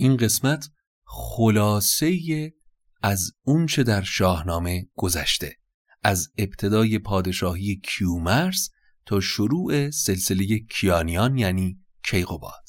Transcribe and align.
این 0.00 0.16
قسمت 0.16 0.70
خلاصه 1.04 2.52
از 3.02 3.32
اونچه 3.42 3.82
در 3.82 4.02
شاهنامه 4.02 4.88
گذشته 4.94 5.56
از 6.02 6.28
ابتدای 6.38 6.98
پادشاهی 6.98 7.80
کیومرس 7.84 8.70
تا 9.06 9.20
شروع 9.20 9.90
سلسله 9.90 10.58
کیانیان 10.58 11.38
یعنی 11.38 11.78
کیقوباد. 12.02 12.68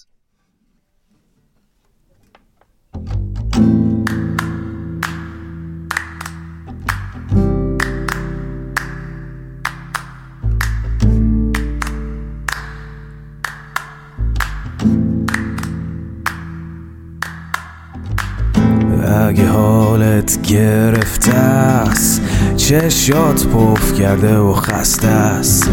اگه 19.29 19.47
حالت 19.47 20.41
گرفته 20.41 21.33
است 21.33 22.21
چشات 22.57 23.47
پف 23.47 23.93
کرده 23.93 24.37
و 24.37 24.53
خسته 24.53 25.07
است. 25.07 25.69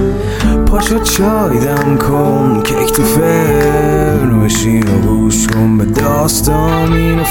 پاشو 0.67 0.99
چای 0.99 1.59
دم 1.59 1.97
کن 1.97 2.63
کیک 2.65 2.93
تو 2.93 3.03
فرن 3.03 4.41
بشین 4.41 4.83
و 4.83 4.99
گوش 4.99 5.47
کن 5.47 5.79
به 5.79 5.85
داستان 5.85 6.93
این 6.93 7.23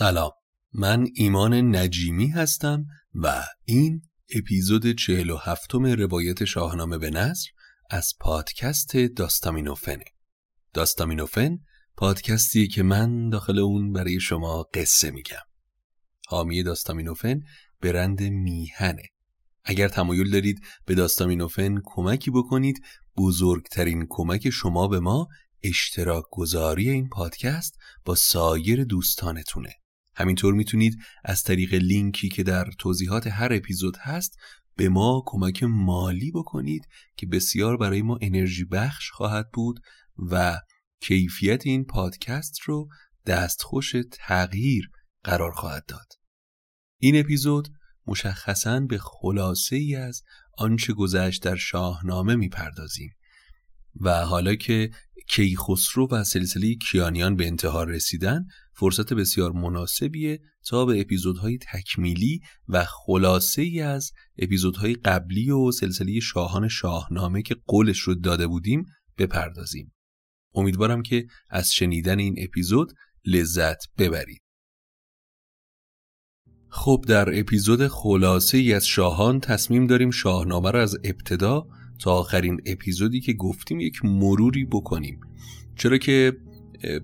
سلام. 0.00 0.30
من 0.72 1.06
ایمان 1.14 1.76
نجیمی 1.76 2.28
هستم 2.28 2.86
و 3.14 3.44
این 3.64 4.02
اپیزود 4.34 4.92
چهل 4.92 5.30
و 5.30 5.36
هفتم 5.36 5.86
روایت 5.86 6.44
شاهنامه 6.44 6.98
به 6.98 7.10
نصر 7.10 7.48
از 7.90 8.12
پادکست 8.20 8.96
داستامینوفنه. 8.96 10.04
داستامینوفن 10.74 11.58
پادکستی 11.96 12.68
که 12.68 12.82
من 12.82 13.28
داخل 13.28 13.58
اون 13.58 13.92
برای 13.92 14.20
شما 14.20 14.62
قصه 14.74 15.10
میگم. 15.10 15.42
حامی 16.28 16.62
داستامینوفن 16.62 17.40
برند 17.80 18.22
میهنه. 18.22 19.02
اگر 19.64 19.88
تمایل 19.88 20.30
دارید 20.30 20.60
به 20.86 20.94
داستامینوفن 20.94 21.80
کمکی 21.84 22.30
بکنید 22.30 22.84
بزرگترین 23.16 24.06
کمک 24.08 24.50
شما 24.50 24.88
به 24.88 25.00
ما 25.00 25.28
اشتراک 25.62 26.24
گذاری 26.30 26.90
این 26.90 27.08
پادکست 27.08 27.78
با 28.04 28.14
سایر 28.14 28.84
دوستانتونه. 28.84 29.79
همینطور 30.14 30.54
می‌تونید 30.54 30.98
از 31.24 31.42
طریق 31.42 31.74
لینکی 31.74 32.28
که 32.28 32.42
در 32.42 32.70
توضیحات 32.78 33.26
هر 33.26 33.52
اپیزود 33.52 33.96
هست 33.96 34.38
به 34.76 34.88
ما 34.88 35.22
کمک 35.26 35.62
مالی 35.62 36.30
بکنید 36.30 36.88
که 37.16 37.26
بسیار 37.26 37.76
برای 37.76 38.02
ما 38.02 38.18
انرژی 38.22 38.64
بخش 38.64 39.10
خواهد 39.10 39.50
بود 39.52 39.80
و 40.30 40.60
کیفیت 41.00 41.66
این 41.66 41.84
پادکست 41.84 42.60
رو 42.60 42.88
دستخوش 43.26 43.94
تغییر 44.12 44.90
قرار 45.24 45.52
خواهد 45.52 45.86
داد. 45.86 46.12
این 46.98 47.20
اپیزود 47.20 47.68
مشخصا 48.06 48.80
به 48.80 48.98
خلاصه 48.98 49.76
ای 49.76 49.96
از 49.96 50.22
آنچه 50.58 50.92
گذشت 50.92 51.42
در 51.42 51.56
شاهنامه 51.56 52.36
می‌پردازیم 52.36 53.10
و 54.00 54.24
حالا 54.24 54.54
که 54.54 54.90
کیخسرو 55.28 56.08
و 56.10 56.24
سلسله 56.24 56.74
کیانیان 56.74 57.36
به 57.36 57.46
انتها 57.46 57.84
رسیدن 57.84 58.46
فرصت 58.80 59.12
بسیار 59.12 59.52
مناسبیه 59.52 60.40
تا 60.66 60.84
به 60.84 61.00
اپیزودهای 61.00 61.58
تکمیلی 61.58 62.40
و 62.68 62.84
خلاصه 62.84 63.62
ای 63.62 63.80
از 63.80 64.12
اپیزودهای 64.38 64.94
قبلی 64.94 65.50
و 65.50 65.70
سلسله 65.72 66.20
شاهان 66.20 66.68
شاهنامه 66.68 67.42
که 67.42 67.56
قولش 67.66 67.98
رو 67.98 68.14
داده 68.14 68.46
بودیم 68.46 68.84
بپردازیم. 69.18 69.92
امیدوارم 70.54 71.02
که 71.02 71.26
از 71.50 71.72
شنیدن 71.72 72.18
این 72.18 72.34
اپیزود 72.38 72.92
لذت 73.24 73.78
ببرید. 73.98 74.40
خب 76.68 77.04
در 77.08 77.40
اپیزود 77.40 77.88
خلاصه 77.88 78.58
ای 78.58 78.74
از 78.74 78.86
شاهان 78.86 79.40
تصمیم 79.40 79.86
داریم 79.86 80.10
شاهنامه 80.10 80.70
را 80.70 80.82
از 80.82 80.96
ابتدا 81.04 81.66
تا 82.00 82.12
آخرین 82.14 82.60
اپیزودی 82.66 83.20
که 83.20 83.32
گفتیم 83.32 83.80
یک 83.80 84.04
مروری 84.04 84.64
بکنیم 84.64 85.20
چرا 85.76 85.98
که 85.98 86.36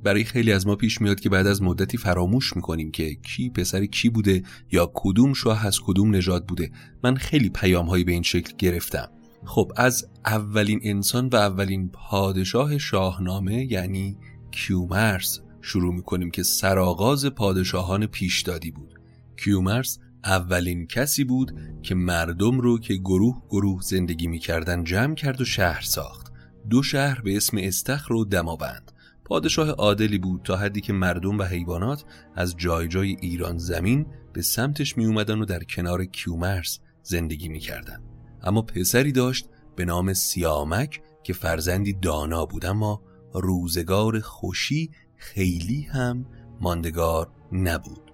برای 0.04 0.24
خیلی 0.24 0.52
از 0.52 0.66
ما 0.66 0.76
پیش 0.76 1.00
میاد 1.00 1.20
که 1.20 1.28
بعد 1.28 1.46
از 1.46 1.62
مدتی 1.62 1.98
فراموش 1.98 2.56
می‌کنیم 2.56 2.90
که 2.90 3.14
کی 3.14 3.50
پسر 3.50 3.86
کی 3.86 4.08
بوده 4.08 4.42
یا 4.72 4.90
کدوم 4.94 5.32
شاه 5.32 5.66
از 5.66 5.80
کدوم 5.80 6.14
نژاد 6.14 6.46
بوده. 6.46 6.70
من 7.04 7.16
خیلی 7.16 7.48
پیام 7.48 7.86
هایی 7.86 8.04
به 8.04 8.12
این 8.12 8.22
شکل 8.22 8.52
گرفتم. 8.58 9.08
خب 9.44 9.72
از 9.76 10.08
اولین 10.26 10.80
انسان 10.82 11.28
و 11.28 11.36
اولین 11.36 11.88
پادشاه 11.88 12.78
شاهنامه 12.78 13.72
یعنی 13.72 14.16
کیومرس 14.50 15.40
شروع 15.60 15.94
می‌کنیم 15.94 16.30
که 16.30 16.42
سرآغاز 16.42 17.26
پادشاهان 17.26 18.06
پیشدادی 18.06 18.70
بود. 18.70 18.94
کیومرس 19.36 19.98
اولین 20.24 20.86
کسی 20.86 21.24
بود 21.24 21.52
که 21.82 21.94
مردم 21.94 22.60
رو 22.60 22.78
که 22.78 22.94
گروه 22.94 23.42
گروه 23.48 23.82
زندگی 23.82 24.26
می‌کردن 24.26 24.84
جمع 24.84 25.14
کرد 25.14 25.40
و 25.40 25.44
شهر 25.44 25.82
ساخت. 25.82 26.32
دو 26.70 26.82
شهر 26.82 27.20
به 27.20 27.36
اسم 27.36 27.56
استخر 27.60 28.12
و 28.12 28.24
دماوند. 28.24 28.92
پادشاه 29.26 29.70
عادلی 29.70 30.18
بود 30.18 30.40
تا 30.44 30.56
حدی 30.56 30.80
که 30.80 30.92
مردم 30.92 31.38
و 31.38 31.42
حیوانات 31.42 32.04
از 32.34 32.56
جای 32.56 32.88
جای 32.88 33.16
ایران 33.20 33.58
زمین 33.58 34.06
به 34.32 34.42
سمتش 34.42 34.96
می 34.96 35.06
اومدن 35.06 35.38
و 35.38 35.44
در 35.44 35.64
کنار 35.64 36.04
کیومرس 36.04 36.78
زندگی 37.02 37.48
می 37.48 37.60
کردن. 37.60 38.02
اما 38.42 38.62
پسری 38.62 39.12
داشت 39.12 39.48
به 39.76 39.84
نام 39.84 40.12
سیامک 40.12 41.00
که 41.22 41.32
فرزندی 41.32 41.92
دانا 41.92 42.46
بود 42.46 42.66
اما 42.66 43.02
روزگار 43.34 44.20
خوشی 44.20 44.90
خیلی 45.16 45.82
هم 45.82 46.26
ماندگار 46.60 47.30
نبود 47.52 48.12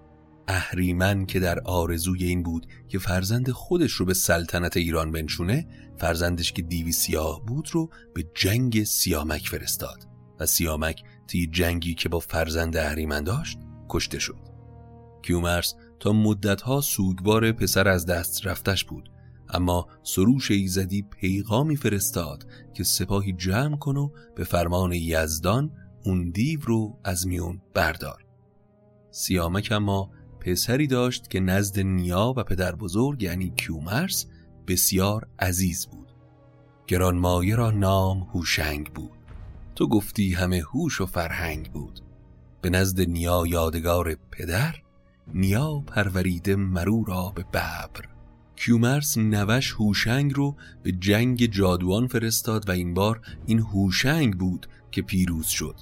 اهریمن 0.48 1.26
که 1.26 1.40
در 1.40 1.60
آرزوی 1.60 2.24
این 2.24 2.42
بود 2.42 2.66
که 2.88 2.98
فرزند 2.98 3.50
خودش 3.50 3.92
رو 3.92 4.06
به 4.06 4.14
سلطنت 4.14 4.76
ایران 4.76 5.10
بنشونه 5.10 5.66
فرزندش 5.98 6.52
که 6.52 6.62
دیوی 6.62 6.92
سیاه 6.92 7.46
بود 7.46 7.68
رو 7.72 7.90
به 8.14 8.24
جنگ 8.34 8.84
سیامک 8.84 9.48
فرستاد 9.48 10.11
سیامک 10.46 11.02
طی 11.26 11.46
جنگی 11.46 11.94
که 11.94 12.08
با 12.08 12.18
فرزند 12.18 12.76
اهریمن 12.76 13.24
داشت 13.24 13.58
کشته 13.88 14.18
شد. 14.18 14.38
کیومرس 15.22 15.74
تا 16.00 16.12
مدتها 16.12 16.80
سوگوار 16.80 17.52
پسر 17.52 17.88
از 17.88 18.06
دست 18.06 18.46
رفتش 18.46 18.84
بود 18.84 19.12
اما 19.48 19.88
سروش 20.02 20.50
ایزدی 20.50 21.02
پیغامی 21.02 21.76
فرستاد 21.76 22.46
که 22.74 22.84
سپاهی 22.84 23.32
جمع 23.32 23.76
کن 23.76 23.96
و 23.96 24.10
به 24.36 24.44
فرمان 24.44 24.92
یزدان 24.92 25.70
اون 26.04 26.30
دیو 26.30 26.60
رو 26.62 26.98
از 27.04 27.26
میون 27.26 27.62
بردار. 27.74 28.24
سیامک 29.10 29.68
اما 29.72 30.10
پسری 30.40 30.86
داشت 30.86 31.30
که 31.30 31.40
نزد 31.40 31.80
نیا 31.80 32.34
و 32.36 32.44
پدر 32.44 32.74
بزرگ 32.74 33.22
یعنی 33.22 33.52
کیومرس 33.56 34.26
بسیار 34.66 35.28
عزیز 35.38 35.86
بود. 35.86 36.08
گرانمایه 36.86 37.56
را 37.56 37.70
نام 37.70 38.20
هوشنگ 38.20 38.92
بود. 38.92 39.21
تو 39.82 39.88
گفتی 39.88 40.32
همه 40.32 40.62
هوش 40.72 41.00
و 41.00 41.06
فرهنگ 41.06 41.72
بود. 41.72 42.00
به 42.60 42.70
نزد 42.70 43.00
نیا 43.00 43.44
یادگار 43.46 44.16
پدر 44.30 44.74
نیا 45.34 45.80
پروریده 45.86 46.56
مرو 46.56 47.04
را 47.04 47.32
به 47.34 47.42
ببر. 47.42 48.08
کیومرس 48.56 49.18
نوش 49.18 49.72
هوشنگ 49.72 50.32
رو 50.34 50.56
به 50.82 50.92
جنگ 50.92 51.46
جادوان 51.46 52.06
فرستاد 52.06 52.68
و 52.68 52.72
این 52.72 52.94
بار 52.94 53.20
این 53.46 53.58
هوشنگ 53.58 54.38
بود 54.38 54.66
که 54.90 55.02
پیروز 55.02 55.46
شد. 55.46 55.76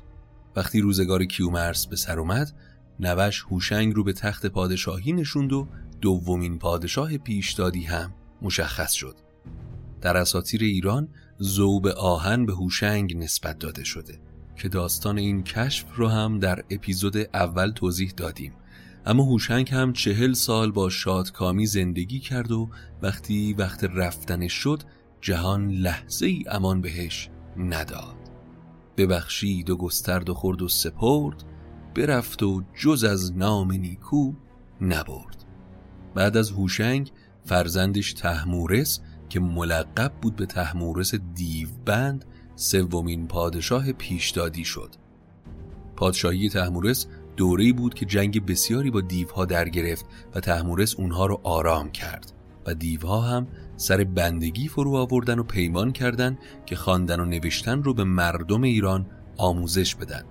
وقتی 0.56 0.80
روزگار 0.80 1.24
کیومرس 1.24 1.86
به 1.86 1.96
سر 1.96 2.20
اومد 2.20 2.52
نوش 3.00 3.42
هوشنگ 3.50 3.94
رو 3.94 4.04
به 4.04 4.12
تخت 4.12 4.46
پادشاهی 4.46 5.12
نشوند 5.12 5.52
و 5.52 5.68
دومین 6.00 6.58
پادشاه 6.58 7.18
پیشدادی 7.18 7.82
هم 7.82 8.14
مشخص 8.42 8.92
شد. 8.92 9.16
در 10.00 10.16
اساطیر 10.16 10.62
ایران 10.62 11.08
زوب 11.42 11.86
آهن 11.86 12.46
به 12.46 12.52
هوشنگ 12.52 13.16
نسبت 13.16 13.58
داده 13.58 13.84
شده 13.84 14.20
که 14.56 14.68
داستان 14.68 15.18
این 15.18 15.42
کشف 15.42 15.96
رو 15.96 16.08
هم 16.08 16.38
در 16.38 16.64
اپیزود 16.70 17.16
اول 17.16 17.70
توضیح 17.70 18.12
دادیم. 18.16 18.52
اما 19.06 19.22
هوشنگ 19.22 19.70
هم 19.70 19.92
چهل 19.92 20.32
سال 20.32 20.70
با 20.70 20.88
شادکامی 20.88 21.66
زندگی 21.66 22.20
کرد 22.20 22.52
و 22.52 22.68
وقتی 23.02 23.54
وقت 23.54 23.84
رفتنش 23.84 24.52
شد 24.52 24.82
جهان 25.20 25.70
لحظه 25.70 26.26
ای 26.26 26.44
امان 26.48 26.80
بهش 26.80 27.30
نداد. 27.56 28.16
ببخشید 28.96 29.70
و 29.70 29.76
گسترد 29.76 30.30
و 30.30 30.34
خورد 30.34 30.62
و 30.62 30.68
سپرد 30.68 31.44
برفت 31.94 32.42
و 32.42 32.62
جز 32.74 33.04
از 33.04 33.36
نام 33.36 33.72
نیکو 33.72 34.32
نبرد. 34.80 35.44
بعد 36.14 36.36
از 36.36 36.50
هوشنگ 36.50 37.10
فرزندش 37.44 38.12
تحمورس 38.12 39.00
که 39.30 39.40
ملقب 39.40 40.12
بود 40.22 40.36
به 40.36 40.46
تحمورس 40.46 41.14
دیوبند 41.14 42.24
سومین 42.56 43.26
پادشاه 43.26 43.92
پیشدادی 43.92 44.64
شد. 44.64 44.90
پادشاهی 45.96 46.48
تحمورس 46.48 47.06
دوره‌ای 47.36 47.72
بود 47.72 47.94
که 47.94 48.06
جنگ 48.06 48.46
بسیاری 48.46 48.90
با 48.90 49.00
دیوها 49.00 49.44
در 49.44 49.68
گرفت 49.68 50.06
و 50.34 50.40
تحمورس 50.40 50.94
اونها 50.94 51.26
رو 51.26 51.40
آرام 51.42 51.90
کرد 51.90 52.32
و 52.66 52.74
دیوها 52.74 53.20
هم 53.20 53.46
سر 53.76 54.04
بندگی 54.04 54.68
فرو 54.68 54.96
آوردن 54.96 55.38
و 55.38 55.42
پیمان 55.42 55.92
کردند 55.92 56.38
که 56.66 56.76
خواندن 56.76 57.20
و 57.20 57.24
نوشتن 57.24 57.82
رو 57.82 57.94
به 57.94 58.04
مردم 58.04 58.62
ایران 58.62 59.06
آموزش 59.36 59.94
بدن. 59.94 60.22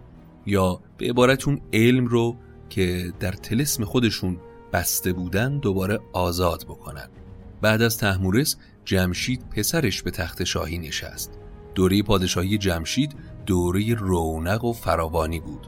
یا 0.45 0.81
به 0.97 1.09
عبارتون 1.09 1.61
علم 1.73 2.07
رو 2.07 2.37
که 2.69 3.13
در 3.19 3.31
تلسم 3.31 3.85
خودشون 3.85 4.37
بسته 4.73 5.13
بودن 5.13 5.57
دوباره 5.57 5.99
آزاد 6.13 6.63
بکنن. 6.63 7.09
بعد 7.61 7.81
از 7.81 7.97
تحمورس 7.97 8.57
جمشید 8.89 9.49
پسرش 9.49 10.03
به 10.03 10.11
تخت 10.11 10.43
شاهی 10.43 10.77
نشست. 10.77 11.39
دوره 11.75 12.03
پادشاهی 12.03 12.57
جمشید 12.57 13.15
دوره 13.45 13.93
رونق 13.93 14.63
و 14.63 14.73
فراوانی 14.73 15.39
بود. 15.39 15.67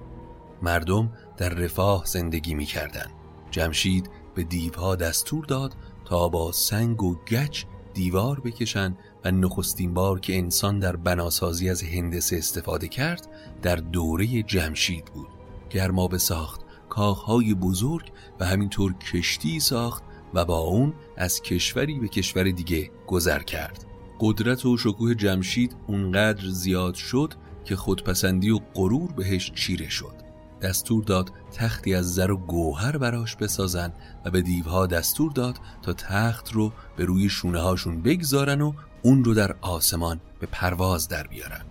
مردم 0.62 1.12
در 1.38 1.50
رفاه 1.50 2.06
زندگی 2.06 2.54
می 2.54 2.66
کردن. 2.66 3.06
جمشید 3.52 4.10
به 4.36 4.44
دیوها 4.44 4.96
دستور 4.96 5.46
داد 5.46 5.76
تا 6.06 6.30
با 6.30 6.52
سنگ 6.52 7.04
و 7.04 7.16
گچ 7.16 7.64
دیوار 7.94 8.40
بکشن 8.40 8.98
و 9.26 9.32
نخستین 9.32 9.94
بار 9.94 10.20
که 10.20 10.38
انسان 10.38 10.80
در 10.80 10.96
بناسازی 10.96 11.70
از 11.70 11.84
هندسه 11.84 12.36
استفاده 12.36 12.88
کرد 12.88 13.28
در 13.62 13.76
دوره 13.76 14.44
جمشید 14.44 15.06
بود. 15.06 15.30
گرمابه 15.70 16.18
ساخت 16.18 16.62
کاخهای 16.90 17.54
بزرگ 17.54 18.12
و 18.40 18.46
همینطور 18.46 18.94
کشتی 18.94 19.60
ساخت 19.60 20.04
و 20.34 20.46
با 20.46 20.58
اون 20.58 20.94
از 21.18 21.42
کشوری 21.42 22.00
به 22.00 22.08
کشور 22.08 22.44
دیگه 22.44 22.92
گذر 23.08 23.40
کرد. 23.40 23.86
قدرت 24.20 24.66
و 24.66 24.78
شکوه 24.78 25.16
جمشید 25.16 25.76
اونقدر 25.88 26.50
زیاد 26.50 26.96
شد 26.96 27.34
که 27.66 27.76
خودپسندی 27.76 28.50
و 28.50 28.60
غرور 28.74 29.12
بهش 29.12 29.52
چیره 29.52 29.90
شد. 29.90 30.14
دستور 30.62 31.04
داد 31.04 31.32
تختی 31.54 31.96
از 31.96 32.14
زر 32.14 32.32
و 32.32 32.38
گوهر 32.38 32.98
براش 32.98 33.36
بسازن 33.36 33.94
و 34.26 34.32
به 34.32 34.42
دیوها 34.42 34.88
دستور 34.88 35.32
داد 35.32 35.60
تا 35.82 35.94
تخت 35.94 36.52
رو 36.52 36.72
به 36.96 37.06
روی 37.06 37.30
شونه 37.30 37.60
هاشون 37.60 38.02
بگذارن 38.02 38.62
و 38.62 38.74
اون 39.02 39.24
رو 39.24 39.34
در 39.34 39.56
آسمان 39.62 40.20
به 40.40 40.48
پرواز 40.52 41.08
در 41.08 41.28
بیارن. 41.28 41.62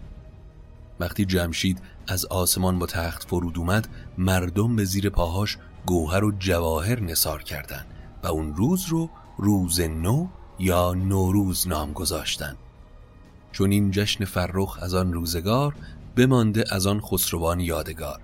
وقتی 1.01 1.25
جمشید 1.25 1.81
از 2.09 2.27
آسمان 2.27 2.79
با 2.79 2.87
تخت 2.87 3.29
فرود 3.29 3.59
اومد 3.59 3.89
مردم 4.19 4.77
به 4.77 4.85
زیر 4.85 5.11
پاهاش 5.11 5.59
گوهر 5.87 6.25
و 6.25 6.33
جواهر 6.39 7.01
نصار 7.01 7.43
کردند 7.43 7.87
و 8.23 8.27
اون 8.27 8.55
روز 8.55 8.87
رو 8.87 9.11
روز 9.39 9.81
نو 9.81 10.27
یا 10.59 10.95
نوروز 10.95 11.69
نام 11.69 11.93
گذاشتن. 11.93 12.57
چون 13.53 13.71
این 13.71 13.91
جشن 13.91 14.25
فرخ 14.25 14.79
از 14.83 14.95
آن 14.95 15.13
روزگار 15.13 15.75
بمانده 16.17 16.65
از 16.71 16.87
آن 16.87 17.01
خسروان 17.01 17.61
یادگار. 17.61 18.21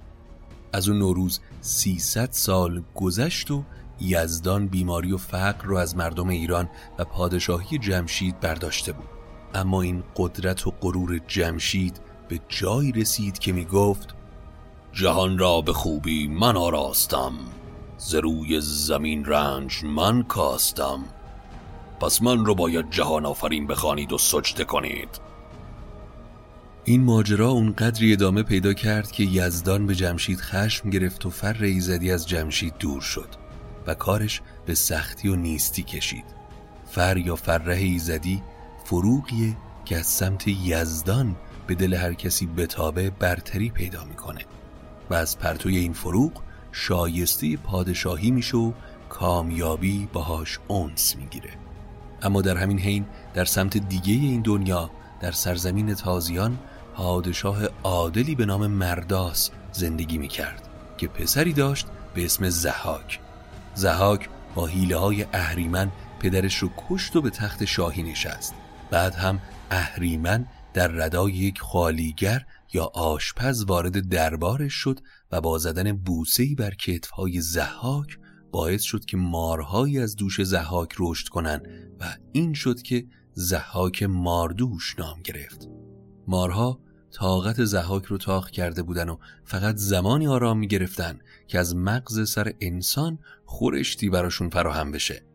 از 0.73 0.89
اون 0.89 0.99
نوروز 0.99 1.41
300 1.61 2.29
سال 2.33 2.83
گذشت 2.95 3.51
و 3.51 3.63
یزدان 4.01 4.67
بیماری 4.67 5.13
و 5.13 5.17
فقر 5.17 5.65
رو 5.65 5.77
از 5.77 5.97
مردم 5.97 6.29
ایران 6.29 6.69
و 6.99 7.05
پادشاهی 7.05 7.79
جمشید 7.79 8.41
برداشته 8.41 8.93
بود. 8.93 9.09
اما 9.55 9.83
این 9.83 10.03
قدرت 10.17 10.67
و 10.67 10.73
غرور 10.81 11.21
جمشید 11.29 12.01
به 12.29 12.41
جایی 12.49 12.93
رسید 12.93 13.39
که 13.39 13.53
می 13.53 13.65
گفت 13.65 14.15
جهان 14.93 15.39
را 15.39 15.61
به 15.61 15.73
خوبی 15.73 16.29
من 16.29 16.57
آراستم. 16.57 17.33
زروی 17.99 18.61
زمین 18.61 19.25
رنج 19.25 19.85
من 19.85 20.23
کاستم. 20.23 21.05
پس 22.01 22.23
من 22.23 22.45
رو 22.45 22.55
باید 22.55 22.91
جهان 22.91 23.27
آفرین 23.27 23.67
بخوانید 23.67 24.13
و 24.13 24.19
سجده 24.19 24.65
کنید. 24.65 25.21
این 26.85 27.05
ماجرا 27.05 27.49
اونقدری 27.49 28.13
ادامه 28.13 28.43
پیدا 28.43 28.73
کرد 28.73 29.11
که 29.11 29.25
یزدان 29.25 29.87
به 29.87 29.95
جمشید 29.95 30.41
خشم 30.41 30.91
گرفت 30.91 31.27
و 31.27 31.31
فر 31.31 31.57
ایزدی 31.61 32.13
از 32.13 32.29
جمشید 32.29 32.75
دور 32.79 33.01
شد 33.01 33.29
و 33.87 33.95
کارش 33.95 34.43
به 34.67 34.75
سختی 34.75 35.29
و 35.29 35.37
نیستی 35.37 35.83
کشید. 35.83 36.25
فر 36.91 37.17
یا 37.17 37.37
فره 37.37 37.77
ایزدی 37.77 38.43
فروغیه 38.85 39.57
که 39.85 39.97
از 39.97 40.07
سمت 40.07 40.49
یزدان 40.49 41.37
به 41.67 41.75
دل 41.75 41.95
هر 41.95 42.15
کسی 42.15 42.47
بتابه 42.47 43.11
برتری 43.11 43.71
پیدا 43.71 44.05
می‌کنه 44.05 44.41
و 45.11 45.15
از 45.15 45.39
پرتوی 45.39 45.77
این 45.77 45.93
فروغ 45.93 46.43
شایسته 46.79 47.57
پادشاهی 47.57 48.31
میشه 48.31 48.57
و 48.57 48.73
کامیابی 49.09 50.09
باهاش 50.13 50.59
اونس 50.69 51.17
می‌گیره. 51.17 51.51
اما 52.23 52.43
در 52.43 52.57
همین 52.57 52.79
حین 52.79 53.07
در 53.35 53.45
سمت 53.45 53.77
دیگه 53.77 54.13
این 54.13 54.43
دنیا 54.43 54.91
در 55.21 55.31
سرزمین 55.31 55.95
تازیان 55.95 56.59
پادشاه 56.95 57.59
عادلی 57.85 58.35
به 58.35 58.47
نام 58.47 58.67
مرداس 58.67 59.51
زندگی 59.73 60.19
می‌کرد 60.19 60.69
که 60.99 61.09
پسری 61.09 61.53
داشت 61.53 61.87
به 62.15 62.25
اسم 62.25 62.49
زهاک. 62.49 63.21
زهاک 63.75 64.29
با 64.55 64.67
حیله 64.67 64.97
های 64.97 65.27
اهریمن 65.33 65.91
پدرش 66.21 66.57
رو 66.57 66.71
کشت 66.89 67.17
و 67.17 67.23
به 67.23 67.31
تخت 67.31 67.65
شاهی 67.65 68.03
نشست. 68.03 68.55
بعد 68.91 69.15
هم 69.15 69.41
اهریمن 69.71 70.47
در 70.75 70.89
ردای 70.89 71.33
یک 71.33 71.61
خالیگر 71.61 72.45
یا 72.73 72.85
آشپز 72.85 73.65
وارد 73.65 74.09
دربارش 74.09 74.73
شد 74.73 75.01
و 75.33 75.41
با 75.41 75.59
زدن 75.59 75.93
بوسهی 75.93 76.55
بر 76.55 76.71
کتفهای 76.75 77.41
زهاک 77.41 78.19
باعث 78.53 78.83
شد 78.83 79.05
که 79.05 79.17
مارهایی 79.17 79.99
از 79.99 80.17
دوش 80.17 80.43
زهاک 80.43 80.95
رشد 80.99 81.29
کنند 81.29 81.69
و 82.01 82.17
این 82.33 82.55
شد 82.55 82.83
که 82.83 83.07
زهاک 83.33 84.03
ماردوش 84.03 84.99
نام 84.99 85.23
گرفت. 85.23 85.69
مارها 86.29 86.81
طاقت 87.13 87.65
زهاک 87.65 88.05
رو 88.05 88.19
تاخ 88.19 88.51
کرده 88.51 88.83
بودن 88.83 89.09
و 89.09 89.17
فقط 89.45 89.77
زمانی 89.77 90.27
آرام 90.27 90.59
می 90.59 90.69
گرفتن 90.69 91.19
که 91.49 91.59
از 91.59 91.77
مغز 91.77 92.31
سر 92.31 92.55
انسان 92.61 93.19
خورشتی 93.45 94.11
براشون 94.11 94.51
فراهم 94.51 94.93
بشه. 94.93 95.26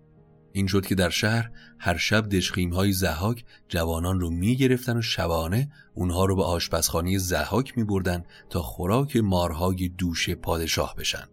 این 0.54 0.68
شد 0.68 0.86
که 0.86 0.96
در 0.96 1.10
شهر 1.10 1.52
هر 1.80 1.98
شب 1.98 2.30
دشخیم 2.30 2.74
های 2.74 2.92
زهاک 2.92 3.46
جوانان 3.68 4.20
رو 4.20 4.30
می 4.30 4.56
گرفتن 4.56 4.98
و 4.98 5.02
شبانه 5.02 5.72
اونها 5.94 6.26
رو 6.26 6.36
به 6.36 6.44
آشپزخانه 6.44 7.18
زهاک 7.18 7.78
می 7.78 7.84
بردن 7.84 8.24
تا 8.50 8.62
خوراک 8.62 9.18
مارهای 9.18 9.90
دوش 9.90 10.30
پادشاه 10.30 10.96
بشن 10.96 11.28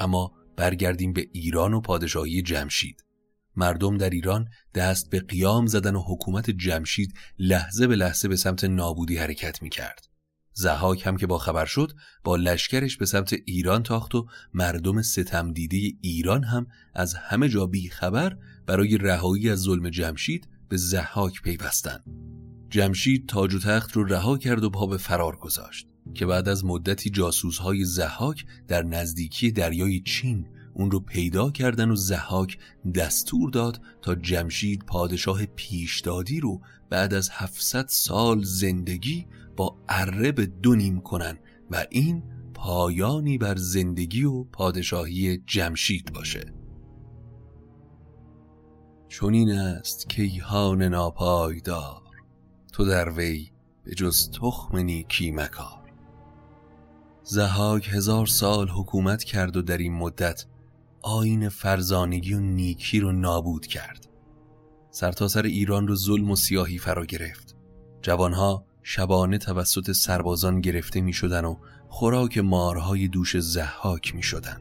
اما 0.00 0.32
برگردیم 0.56 1.12
به 1.12 1.26
ایران 1.32 1.74
و 1.74 1.80
پادشاهی 1.80 2.42
جمشید 2.42 3.04
مردم 3.56 3.96
در 3.96 4.10
ایران 4.10 4.48
دست 4.74 5.10
به 5.10 5.20
قیام 5.20 5.66
زدن 5.66 5.94
و 5.94 6.02
حکومت 6.02 6.50
جمشید 6.50 7.14
لحظه 7.38 7.86
به 7.86 7.96
لحظه 7.96 8.28
به 8.28 8.36
سمت 8.36 8.64
نابودی 8.64 9.16
حرکت 9.16 9.62
می 9.62 9.70
کرد. 9.70 10.15
زهاک 10.58 11.06
هم 11.06 11.16
که 11.16 11.26
با 11.26 11.38
خبر 11.38 11.64
شد 11.64 11.92
با 12.24 12.36
لشکرش 12.36 12.96
به 12.96 13.06
سمت 13.06 13.32
ایران 13.44 13.82
تاخت 13.82 14.14
و 14.14 14.26
مردم 14.54 15.02
ستم 15.02 15.52
دیده 15.52 15.98
ایران 16.00 16.44
هم 16.44 16.66
از 16.94 17.14
همه 17.14 17.48
جا 17.48 17.66
بی 17.66 17.88
خبر 17.88 18.36
برای 18.66 18.98
رهایی 18.98 19.50
از 19.50 19.58
ظلم 19.58 19.88
جمشید 19.88 20.48
به 20.68 20.76
زهاک 20.76 21.42
پیوستند. 21.42 22.04
جمشید 22.70 23.28
تاج 23.28 23.54
و 23.54 23.58
تخت 23.58 23.92
رو 23.92 24.04
رها 24.04 24.38
کرد 24.38 24.64
و 24.64 24.70
پا 24.70 24.86
به 24.86 24.96
فرار 24.96 25.36
گذاشت 25.36 25.88
که 26.14 26.26
بعد 26.26 26.48
از 26.48 26.64
مدتی 26.64 27.10
جاسوسهای 27.10 27.84
زهاک 27.84 28.44
در 28.68 28.82
نزدیکی 28.82 29.50
دریای 29.50 30.00
چین 30.00 30.48
اون 30.74 30.90
رو 30.90 31.00
پیدا 31.00 31.50
کردن 31.50 31.90
و 31.90 31.96
زحاک 31.96 32.58
دستور 32.94 33.50
داد 33.50 33.80
تا 34.02 34.14
جمشید 34.14 34.84
پادشاه 34.84 35.46
پیشدادی 35.46 36.40
رو 36.40 36.60
بعد 36.90 37.14
از 37.14 37.30
700 37.32 37.86
سال 37.88 38.42
زندگی 38.42 39.26
با 39.56 39.76
اره 39.88 40.32
به 40.32 40.46
دو 40.46 40.74
نیم 40.74 41.00
کنن 41.00 41.38
و 41.70 41.86
این 41.90 42.22
پایانی 42.54 43.38
بر 43.38 43.56
زندگی 43.56 44.24
و 44.24 44.44
پادشاهی 44.44 45.42
جمشید 45.46 46.12
باشه. 46.12 46.52
چون 49.08 49.34
این 49.34 49.50
است 49.50 50.08
کیهان 50.08 50.82
ناپایدار 50.82 52.02
تو 52.72 52.84
در 52.84 53.10
وی 53.10 53.50
به 53.84 53.94
جز 53.94 54.30
تخم 54.30 54.76
نیکی 54.76 55.30
مکار. 55.30 55.92
زهاک 57.22 57.88
هزار 57.92 58.26
سال 58.26 58.68
حکومت 58.68 59.24
کرد 59.24 59.56
و 59.56 59.62
در 59.62 59.78
این 59.78 59.92
مدت 59.92 60.44
آین 61.02 61.48
فرزانگی 61.48 62.34
و 62.34 62.40
نیکی 62.40 63.00
رو 63.00 63.12
نابود 63.12 63.66
کرد. 63.66 64.08
سرتاسر 64.90 65.42
سر 65.42 65.46
ایران 65.46 65.88
رو 65.88 65.94
ظلم 65.94 66.30
و 66.30 66.36
سیاهی 66.36 66.78
فرا 66.78 67.04
گرفت. 67.04 67.56
جوانها 68.02 68.64
شبانه 68.88 69.38
توسط 69.38 69.92
سربازان 69.92 70.60
گرفته 70.60 71.00
می 71.00 71.12
شدن 71.12 71.44
و 71.44 71.56
خوراک 71.88 72.38
مارهای 72.38 73.08
دوش 73.08 73.36
زحاک 73.36 74.14
می 74.14 74.22
شدن. 74.22 74.60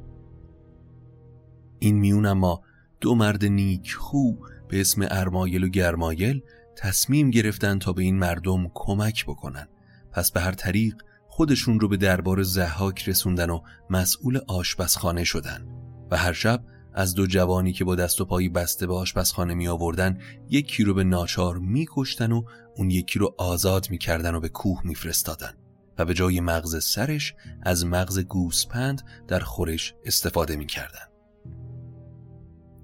این 1.79 1.99
میون 1.99 2.25
اما 2.25 2.61
دو 3.01 3.15
مرد 3.15 3.45
نیک 3.45 3.93
خو 3.93 4.31
به 4.69 4.81
اسم 4.81 5.07
ارمایل 5.11 5.63
و 5.63 5.67
گرمایل 5.67 6.41
تصمیم 6.77 7.31
گرفتن 7.31 7.79
تا 7.79 7.93
به 7.93 8.01
این 8.01 8.19
مردم 8.19 8.71
کمک 8.73 9.25
بکنن 9.25 9.67
پس 10.11 10.31
به 10.31 10.41
هر 10.41 10.51
طریق 10.51 10.95
خودشون 11.27 11.79
رو 11.79 11.87
به 11.87 11.97
دربار 11.97 12.43
زحاک 12.43 13.09
رسوندن 13.09 13.49
و 13.49 13.61
مسئول 13.89 14.39
آشپزخانه 14.47 15.23
شدن 15.23 15.65
و 16.11 16.17
هر 16.17 16.33
شب 16.33 16.63
از 16.95 17.13
دو 17.13 17.27
جوانی 17.27 17.73
که 17.73 17.85
با 17.85 17.95
دست 17.95 18.21
و 18.21 18.25
پایی 18.25 18.49
بسته 18.49 18.87
به 18.87 18.95
آشپزخانه 18.95 19.53
می 19.53 19.67
آوردن 19.67 20.19
یکی 20.49 20.83
رو 20.83 20.93
به 20.93 21.03
ناچار 21.03 21.57
می 21.57 21.87
کشتن 21.89 22.31
و 22.31 22.43
اون 22.75 22.91
یکی 22.91 23.19
رو 23.19 23.35
آزاد 23.37 23.87
می 23.89 23.97
کردن 23.97 24.35
و 24.35 24.39
به 24.39 24.49
کوه 24.49 24.81
می 24.83 24.95
فرستادن 24.95 25.53
و 25.97 26.05
به 26.05 26.13
جای 26.13 26.39
مغز 26.39 26.83
سرش 26.83 27.33
از 27.61 27.85
مغز 27.85 28.19
گوسپند 28.19 29.01
در 29.27 29.39
خورش 29.39 29.93
استفاده 30.05 30.55
می 30.55 30.65
کردن. 30.65 31.05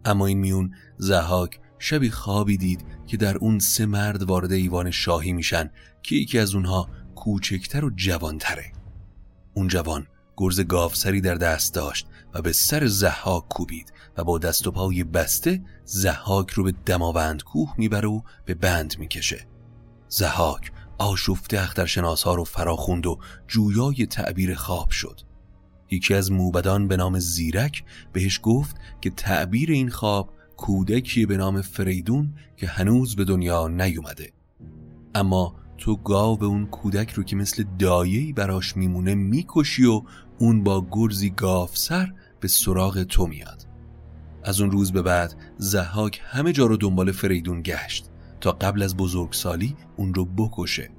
اما 0.05 0.25
این 0.25 0.37
میون 0.37 0.73
زهاک 0.97 1.59
شبی 1.79 2.09
خوابی 2.09 2.57
دید 2.57 2.85
که 3.07 3.17
در 3.17 3.37
اون 3.37 3.59
سه 3.59 3.85
مرد 3.85 4.23
وارد 4.23 4.51
ایوان 4.51 4.91
شاهی 4.91 5.33
میشن 5.33 5.69
که 6.03 6.15
یکی 6.15 6.39
از 6.39 6.55
اونها 6.55 6.89
کوچکتر 7.15 7.85
و 7.85 7.91
جوانتره 7.95 8.71
اون 9.53 9.67
جوان 9.67 10.07
گرز 10.37 10.61
گافسری 10.61 11.21
در 11.21 11.35
دست 11.35 11.73
داشت 11.73 12.07
و 12.33 12.41
به 12.41 12.51
سر 12.51 12.87
زحاک 12.87 13.47
کوبید 13.47 13.93
و 14.17 14.23
با 14.23 14.37
دست 14.37 14.67
و 14.67 14.71
پای 14.71 15.03
بسته 15.03 15.61
زحاک 15.85 16.49
رو 16.49 16.63
به 16.63 16.73
دماوند 16.85 17.43
کوه 17.43 17.73
می‌بره 17.77 18.07
و 18.07 18.21
به 18.45 18.53
بند 18.53 18.95
می‌کشه. 18.99 19.47
زحاک 20.09 20.71
آشفته 20.97 21.61
اخترشناس 21.61 22.23
ها 22.23 22.35
رو 22.35 22.43
فراخوند 22.43 23.07
و 23.07 23.19
جویای 23.47 24.05
تعبیر 24.05 24.55
خواب 24.55 24.89
شد. 24.89 25.21
یکی 25.91 26.13
از 26.13 26.31
موبدان 26.31 26.87
به 26.87 26.97
نام 26.97 27.19
زیرک 27.19 27.83
بهش 28.13 28.39
گفت 28.43 28.75
که 29.01 29.09
تعبیر 29.09 29.71
این 29.71 29.89
خواب 29.89 30.33
کودکی 30.57 31.25
به 31.25 31.37
نام 31.37 31.61
فریدون 31.61 32.33
که 32.57 32.67
هنوز 32.67 33.15
به 33.15 33.25
دنیا 33.25 33.67
نیومده. 33.67 34.33
اما 35.15 35.55
تو 35.77 35.95
گاو 35.95 36.43
اون 36.43 36.65
کودک 36.65 37.11
رو 37.11 37.23
که 37.23 37.35
مثل 37.35 37.63
دایهی 37.79 38.33
براش 38.33 38.77
میمونه 38.77 39.15
می‌کشی 39.15 39.85
و 39.85 40.01
اون 40.39 40.63
با 40.63 40.87
گرزی 40.91 41.29
گاف 41.29 41.77
سر 41.77 42.13
به 42.41 42.47
سراغ 42.47 43.03
تو 43.03 43.27
میاد. 43.27 43.65
از 44.43 44.61
اون 44.61 44.71
روز 44.71 44.91
به 44.91 45.01
بعد 45.01 45.35
زحاک 45.57 46.21
همه 46.25 46.53
جا 46.53 46.65
رو 46.65 46.77
دنبال 46.77 47.11
فریدون 47.11 47.61
گشت 47.61 48.09
تا 48.41 48.51
قبل 48.51 48.83
از 48.83 48.97
بزرگسالی 48.97 49.75
اون 49.97 50.13
رو 50.13 50.25
بکشه. 50.25 50.89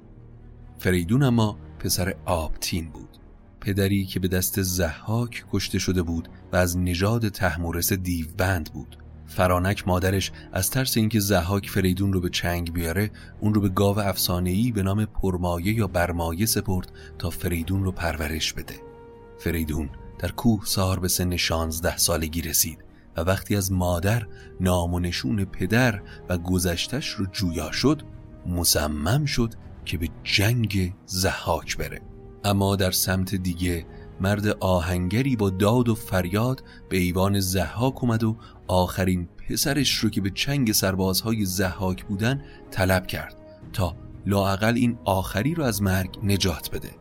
فریدون 0.77 1.23
اما 1.23 1.57
پسر 1.79 2.15
آبتین 2.25 2.89
بود. 2.89 3.17
پدری 3.61 4.05
که 4.05 4.19
به 4.19 4.27
دست 4.27 4.61
زحاک 4.61 5.45
کشته 5.51 5.79
شده 5.79 6.03
بود 6.03 6.29
و 6.51 6.55
از 6.55 6.77
نژاد 6.77 7.29
تحمورس 7.29 7.93
دیوبند 7.93 8.73
بود. 8.73 8.97
فرانک 9.27 9.87
مادرش 9.87 10.31
از 10.51 10.69
ترس 10.69 10.97
اینکه 10.97 11.19
زحاک 11.19 11.69
فریدون 11.69 12.13
رو 12.13 12.21
به 12.21 12.29
چنگ 12.29 12.73
بیاره 12.73 13.11
اون 13.39 13.53
رو 13.53 13.61
به 13.61 13.69
گاو 13.69 13.99
افسانه‌ای 13.99 14.71
به 14.71 14.83
نام 14.83 15.05
پرمایه 15.05 15.73
یا 15.73 15.87
برمایه 15.87 16.45
سپرد 16.45 16.91
تا 17.17 17.29
فریدون 17.29 17.83
رو 17.83 17.91
پرورش 17.91 18.53
بده. 18.53 18.75
فریدون 19.39 19.89
در 20.23 20.31
کوه 20.31 20.65
سار 20.65 20.99
به 20.99 21.07
سن 21.07 21.37
16 21.37 21.97
سالگی 21.97 22.41
رسید 22.41 22.83
و 23.17 23.21
وقتی 23.21 23.55
از 23.55 23.71
مادر 23.71 24.27
نام 24.59 24.93
و 24.93 24.99
نشون 24.99 25.45
پدر 25.45 26.01
و 26.29 26.37
گذشتش 26.37 27.09
رو 27.09 27.25
جویا 27.25 27.71
شد 27.71 28.01
مصمم 28.45 29.25
شد 29.25 29.53
که 29.85 29.97
به 29.97 30.09
جنگ 30.23 30.93
زحاک 31.05 31.77
بره. 31.77 32.01
اما 32.43 32.75
در 32.75 32.91
سمت 32.91 33.35
دیگه 33.35 33.85
مرد 34.21 34.47
آهنگری 34.47 35.35
با 35.35 35.49
داد 35.49 35.89
و 35.89 35.95
فریاد 35.95 36.63
به 36.89 36.97
ایوان 36.97 37.39
زحاک 37.39 38.03
اومد 38.03 38.23
و 38.23 38.37
آخرین 38.67 39.27
پسرش 39.49 39.95
رو 39.95 40.09
که 40.09 40.21
به 40.21 40.29
چنگ 40.29 40.71
سربازهای 40.71 41.45
زحاک 41.45 42.05
بودن 42.05 42.41
طلب 42.71 43.07
کرد 43.07 43.35
تا 43.73 43.95
لاعقل 44.25 44.73
این 44.75 44.97
آخری 45.05 45.55
رو 45.55 45.63
از 45.63 45.81
مرگ 45.81 46.19
نجات 46.23 46.71
بده. 46.71 46.91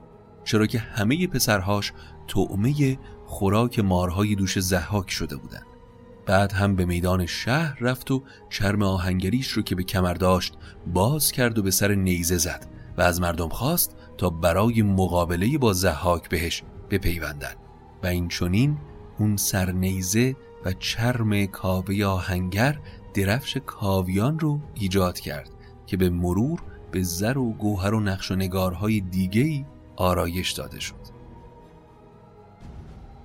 چرا 0.44 0.66
که 0.66 0.78
همه 0.78 1.26
پسرهاش 1.26 1.92
تعمه 2.32 2.98
خوراک 3.26 3.78
مارهای 3.78 4.34
دوش 4.34 4.58
زحاک 4.58 5.10
شده 5.10 5.36
بودن 5.36 5.62
بعد 6.26 6.52
هم 6.52 6.76
به 6.76 6.84
میدان 6.84 7.26
شهر 7.26 7.78
رفت 7.80 8.10
و 8.10 8.22
چرم 8.50 8.82
آهنگریش 8.82 9.48
رو 9.48 9.62
که 9.62 9.74
به 9.74 9.82
کمر 9.82 10.14
داشت 10.14 10.54
باز 10.86 11.32
کرد 11.32 11.58
و 11.58 11.62
به 11.62 11.70
سر 11.70 11.94
نیزه 11.94 12.38
زد 12.38 12.66
و 12.98 13.02
از 13.02 13.20
مردم 13.20 13.48
خواست 13.48 13.96
تا 14.18 14.30
برای 14.30 14.82
مقابله 14.82 15.58
با 15.58 15.72
زحاک 15.72 16.28
بهش 16.28 16.62
بپیوندن 16.90 17.54
و 18.02 18.06
این 18.06 18.28
چونین 18.28 18.78
اون 19.18 19.36
سرنیزه 19.36 20.36
و 20.64 20.72
چرم 20.72 21.46
کاوه 21.46 22.04
آهنگر 22.04 22.78
درفش 23.14 23.56
کاویان 23.56 24.38
رو 24.38 24.60
ایجاد 24.74 25.20
کرد 25.20 25.50
که 25.86 25.96
به 25.96 26.10
مرور 26.10 26.62
به 26.90 27.02
زر 27.02 27.38
و 27.38 27.52
گوهر 27.52 27.94
و 27.94 28.00
نقش 28.00 28.30
و 28.30 28.36
نگارهای 28.36 29.00
دیگهی 29.00 29.66
آرایش 29.96 30.50
داده 30.50 30.80
شد. 30.80 31.11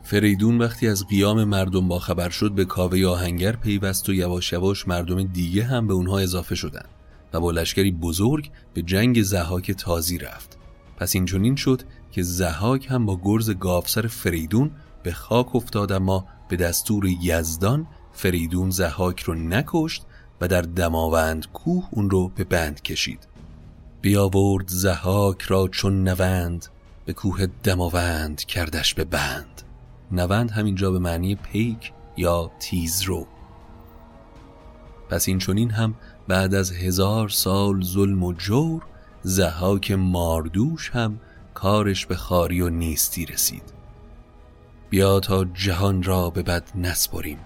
فریدون 0.07 0.57
وقتی 0.57 0.87
از 0.87 1.07
قیام 1.07 1.43
مردم 1.43 1.87
با 1.87 1.99
خبر 1.99 2.29
شد 2.29 2.51
به 2.51 2.65
کاوه 2.65 3.05
آهنگر 3.05 3.55
پیوست 3.55 4.09
و 4.09 4.13
یواش 4.13 4.53
یواش 4.53 4.87
مردم 4.87 5.23
دیگه 5.23 5.63
هم 5.63 5.87
به 5.87 5.93
اونها 5.93 6.19
اضافه 6.19 6.55
شدند 6.55 6.89
و 7.33 7.39
با 7.39 7.51
لشکری 7.51 7.91
بزرگ 7.91 8.51
به 8.73 8.81
جنگ 8.81 9.21
زهاک 9.21 9.71
تازی 9.71 10.17
رفت. 10.17 10.57
پس 10.97 11.15
این 11.15 11.25
چنین 11.25 11.55
شد 11.55 11.81
که 12.11 12.23
زهاک 12.23 12.87
هم 12.89 13.05
با 13.05 13.19
گرز 13.23 13.49
گافسر 13.49 14.07
فریدون 14.07 14.71
به 15.03 15.11
خاک 15.11 15.55
افتاد 15.55 15.91
اما 15.91 16.27
به 16.49 16.55
دستور 16.55 17.05
یزدان 17.21 17.87
فریدون 18.13 18.69
زهاک 18.69 19.23
رو 19.23 19.33
نکشت 19.33 20.03
و 20.41 20.47
در 20.47 20.61
دماوند 20.61 21.47
کوه 21.51 21.87
اون 21.91 22.09
رو 22.09 22.27
به 22.27 22.43
بند 22.43 22.81
کشید. 22.81 23.27
بیاورد 24.01 24.67
زهاک 24.67 25.41
را 25.41 25.67
چون 25.67 26.03
نوند 26.03 26.65
به 27.05 27.13
کوه 27.13 27.47
دماوند 27.63 28.45
کردش 28.45 28.93
به 28.93 29.03
بند. 29.03 29.56
نوند 30.11 30.51
همینجا 30.51 30.91
به 30.91 30.99
معنی 30.99 31.35
پیک 31.35 31.91
یا 32.17 32.51
تیزرو 32.59 33.27
پس 35.09 35.27
این 35.27 35.39
چونین 35.39 35.71
هم 35.71 35.95
بعد 36.27 36.53
از 36.53 36.71
هزار 36.71 37.29
سال 37.29 37.81
ظلم 37.81 38.23
و 38.23 38.33
جور 38.33 38.83
زهاک 39.23 39.91
ماردوش 39.91 40.89
هم 40.89 41.19
کارش 41.53 42.05
به 42.05 42.15
خاری 42.15 42.61
و 42.61 42.69
نیستی 42.69 43.25
رسید. 43.25 43.63
بیا 44.89 45.19
تا 45.19 45.45
جهان 45.45 46.03
را 46.03 46.29
به 46.29 46.43
بد 46.43 46.63
نسپریم. 46.75 47.39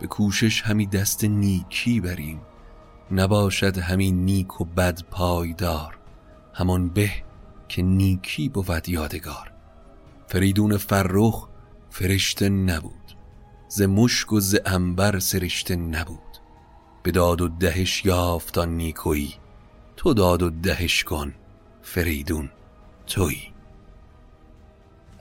به 0.00 0.06
کوشش 0.06 0.62
همی 0.62 0.86
دست 0.86 1.24
نیکی 1.24 2.00
بریم. 2.00 2.40
نباشد 3.10 3.78
همین 3.78 4.24
نیک 4.24 4.60
و 4.60 4.64
بد 4.64 5.02
پایدار. 5.10 5.98
همان 6.54 6.88
به 6.88 7.10
که 7.68 7.82
نیکی 7.82 8.48
بود 8.48 8.88
یادگار. 8.88 9.52
فریدون 10.26 10.76
فرخ 10.76 11.48
فرشته 11.90 12.48
نبود. 12.48 13.16
ز 13.68 13.82
مشک 13.82 14.32
و 14.32 14.40
ز 14.40 14.56
انبر 14.66 15.18
سرشته 15.18 15.76
نبود. 15.76 16.18
به 17.02 17.10
داد 17.10 17.40
و 17.40 17.48
دهش 17.48 18.04
یافتان 18.04 18.76
نیکویی. 18.76 19.34
تو 19.96 20.14
داد 20.14 20.42
و 20.42 20.50
دهش 20.50 21.04
کن 21.04 21.34
فریدون 21.82 22.50
تویی. 23.06 23.52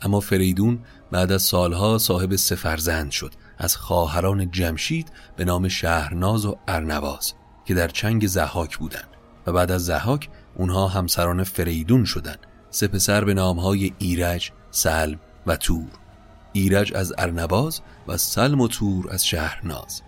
اما 0.02 0.20
فریدون 0.20 0.80
بعد 1.12 1.32
از 1.32 1.42
سالها 1.42 1.98
صاحب 1.98 2.36
سفرزند 2.36 3.12
شد. 3.12 3.34
از 3.58 3.78
خواهران 3.78 4.52
جمشید 4.52 5.12
به 5.36 5.46
نام 5.46 5.68
شهرناز 5.68 6.46
و 6.46 6.58
ارنواز 6.68 7.34
که 7.66 7.74
در 7.74 7.88
چنگ 7.88 8.28
زحاک 8.28 8.78
بودند. 8.78 9.10
و 9.48 9.52
بعد 9.52 9.72
از 9.72 9.86
زحاک 9.86 10.30
اونها 10.56 10.88
همسران 10.88 11.44
فریدون 11.44 12.06
شدند. 12.06 12.40
سه 12.70 12.88
پسر 12.88 13.24
به 13.24 13.34
نامهای 13.34 13.94
ایرج، 14.00 14.52
سلم 14.72 15.20
و 15.48 15.56
تور. 15.56 16.07
ایرج 16.54 16.94
از 16.96 17.14
ارنواز 17.18 17.82
و 18.08 18.18
سلم 18.18 18.62
و 18.62 18.68
تور 18.68 19.10
از 19.12 19.26
شهرناز. 19.26 20.02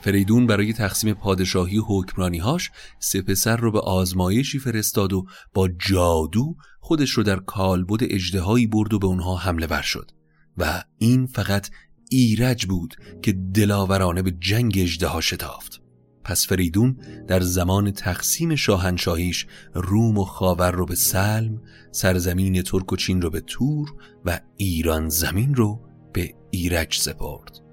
فریدون 0.00 0.46
برای 0.46 0.72
تقسیم 0.72 1.14
پادشاهی 1.14 1.80
حکمرانیهاش 1.86 2.70
سه 2.98 3.22
پسر 3.22 3.56
رو 3.56 3.72
به 3.72 3.80
آزمایشی 3.80 4.58
فرستاد 4.58 5.12
و 5.12 5.26
با 5.54 5.68
جادو 5.68 6.56
خودش 6.80 7.10
رو 7.10 7.22
در 7.22 7.36
کالبد 7.36 8.00
اجدهایی 8.02 8.66
برد 8.66 8.94
و 8.94 8.98
به 8.98 9.06
اونها 9.06 9.36
حمله 9.36 9.66
ور 9.66 9.82
شد. 9.82 10.10
و 10.56 10.84
این 10.98 11.26
فقط 11.26 11.70
ایرج 12.10 12.66
بود 12.66 12.96
که 13.22 13.32
دلاورانه 13.32 14.22
به 14.22 14.30
جنگ 14.30 14.74
اجده 14.78 15.20
شتافت. 15.20 15.87
پس 16.28 16.46
فریدون 16.46 16.96
در 17.28 17.40
زمان 17.40 17.90
تقسیم 17.90 18.54
شاهنشاهیش 18.54 19.46
روم 19.74 20.18
و 20.18 20.24
خاور 20.24 20.70
رو 20.70 20.86
به 20.86 20.94
سلم 20.94 21.62
سرزمین 21.92 22.62
ترک 22.62 22.92
و 22.92 22.96
چین 22.96 23.22
رو 23.22 23.30
به 23.30 23.40
تور 23.40 23.94
و 24.24 24.40
ایران 24.56 25.08
زمین 25.08 25.54
رو 25.54 25.80
به 26.12 26.34
ایرج 26.50 26.94
سپرد. 26.94 27.67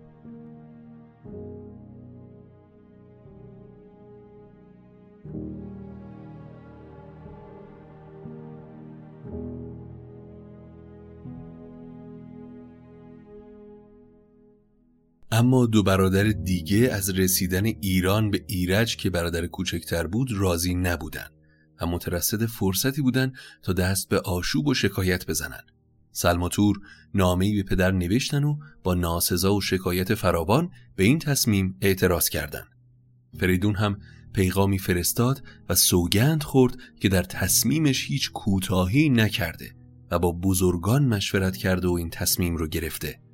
اما 15.35 15.65
دو 15.65 15.83
برادر 15.83 16.23
دیگه 16.23 16.89
از 16.91 17.09
رسیدن 17.09 17.65
ایران 17.65 18.31
به 18.31 18.45
ایرج 18.47 18.97
که 18.97 19.09
برادر 19.09 19.47
کوچکتر 19.47 20.07
بود 20.07 20.31
راضی 20.31 20.75
نبودن 20.75 21.27
و 21.81 21.85
مترصد 21.85 22.45
فرصتی 22.45 23.01
بودن 23.01 23.33
تا 23.63 23.73
دست 23.73 24.09
به 24.09 24.19
آشوب 24.19 24.67
و 24.67 24.73
شکایت 24.73 25.25
بزنن 25.25 25.63
سلماتور 26.11 26.79
نامه‌ای 27.13 27.55
به 27.55 27.63
پدر 27.63 27.91
نوشتن 27.91 28.43
و 28.43 28.57
با 28.83 28.93
ناسزا 28.93 29.55
و 29.55 29.61
شکایت 29.61 30.15
فراوان 30.15 30.69
به 30.95 31.03
این 31.03 31.19
تصمیم 31.19 31.77
اعتراض 31.81 32.29
کردند. 32.29 32.67
فریدون 33.39 33.75
هم 33.75 33.99
پیغامی 34.33 34.79
فرستاد 34.79 35.43
و 35.69 35.75
سوگند 35.75 36.43
خورد 36.43 36.77
که 36.99 37.09
در 37.09 37.23
تصمیمش 37.23 38.05
هیچ 38.07 38.31
کوتاهی 38.31 39.09
نکرده 39.09 39.75
و 40.11 40.19
با 40.19 40.31
بزرگان 40.31 41.05
مشورت 41.05 41.57
کرده 41.57 41.87
و 41.87 41.93
این 41.93 42.09
تصمیم 42.09 42.57
رو 42.57 42.67
گرفته. 42.67 43.24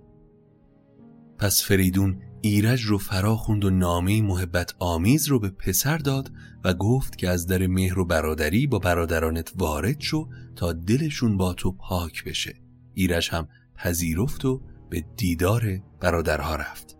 پس 1.41 1.63
فریدون 1.63 2.21
ایرج 2.41 2.81
رو 2.81 2.97
فرا 2.97 3.35
خوند 3.35 3.65
و 3.65 3.69
نامه 3.69 4.21
محبت 4.21 4.73
آمیز 4.79 5.27
رو 5.27 5.39
به 5.39 5.49
پسر 5.49 5.97
داد 5.97 6.31
و 6.63 6.73
گفت 6.73 7.17
که 7.17 7.29
از 7.29 7.47
در 7.47 7.67
مهر 7.67 7.99
و 7.99 8.05
برادری 8.05 8.67
با 8.67 8.79
برادرانت 8.79 9.51
وارد 9.55 10.01
شو 10.01 10.29
تا 10.55 10.73
دلشون 10.73 11.37
با 11.37 11.53
تو 11.53 11.71
پاک 11.71 12.23
بشه. 12.23 12.55
ایرج 12.93 13.29
هم 13.31 13.47
پذیرفت 13.75 14.45
و 14.45 14.61
به 14.89 15.03
دیدار 15.17 15.81
برادرها 15.99 16.55
رفت. 16.55 16.97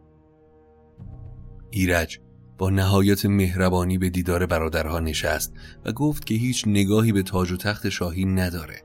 ایرج 1.70 2.20
با 2.58 2.70
نهایت 2.70 3.26
مهربانی 3.26 3.98
به 3.98 4.10
دیدار 4.10 4.46
برادرها 4.46 5.00
نشست 5.00 5.54
و 5.86 5.92
گفت 5.92 6.26
که 6.26 6.34
هیچ 6.34 6.68
نگاهی 6.68 7.12
به 7.12 7.24
تاج 7.24 7.52
و 7.52 7.58
تخت 7.58 7.90
شاهی 7.90 8.26
نداره 8.26 8.84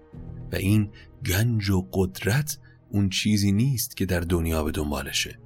و 0.53 0.57
این 0.57 0.91
گنج 1.27 1.71
و 1.71 1.89
قدرت 1.93 2.59
اون 2.91 3.09
چیزی 3.09 3.53
نیست 3.53 3.97
که 3.97 4.07
در 4.07 4.21
دنیا 4.21 4.65
به 4.65 4.71
دنبالشه. 4.71 5.46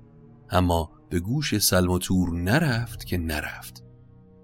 اما 0.50 0.90
به 1.10 1.20
گوش 1.20 1.58
سلم 1.58 1.90
و 1.90 1.98
تور 1.98 2.32
نرفت 2.32 3.04
که 3.04 3.18
نرفت. 3.18 3.82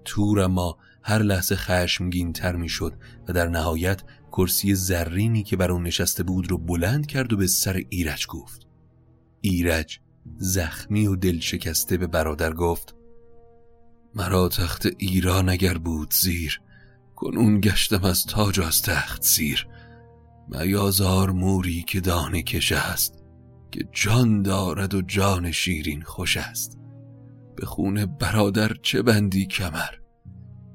تور 0.05 0.39
اما 0.39 0.77
هر 1.03 1.19
لحظه 1.19 1.55
خشمگین 1.55 2.33
تر 2.33 2.55
می 2.55 2.69
شد 2.69 2.93
و 3.27 3.33
در 3.33 3.47
نهایت 3.47 4.01
کرسی 4.31 4.75
زرینی 4.75 5.43
که 5.43 5.57
بر 5.57 5.71
اون 5.71 5.83
نشسته 5.83 6.23
بود 6.23 6.51
رو 6.51 6.57
بلند 6.57 7.05
کرد 7.05 7.33
و 7.33 7.37
به 7.37 7.47
سر 7.47 7.83
ایرج 7.89 8.27
گفت. 8.27 8.67
ایرج 9.41 9.99
زخمی 10.37 11.07
و 11.07 11.15
دل 11.15 11.39
شکسته 11.39 11.97
به 11.97 12.07
برادر 12.07 12.53
گفت 12.53 12.95
مرا 14.15 14.49
تخت 14.49 14.87
ایران 14.97 15.49
اگر 15.49 15.77
بود 15.77 16.13
زیر 16.13 16.61
کنون 17.15 17.61
گشتم 17.61 18.03
از 18.03 18.25
تاج 18.25 18.59
و 18.59 18.63
از 18.63 18.81
تخت 18.81 19.23
زیر. 19.23 19.67
میازار 20.47 21.31
موری 21.31 21.83
که 21.87 22.01
دانه 22.01 22.41
کش 22.41 22.71
است. 22.71 23.16
که 23.77 23.87
جان 23.91 24.41
دارد 24.41 24.93
و 24.93 25.01
جان 25.01 25.51
شیرین 25.51 26.01
خوش 26.01 26.37
است. 26.37 26.77
به 27.55 27.65
خون 27.65 28.05
برادر 28.05 28.71
چه 28.81 29.01
بندی 29.01 29.45
کمر؟ 29.45 29.93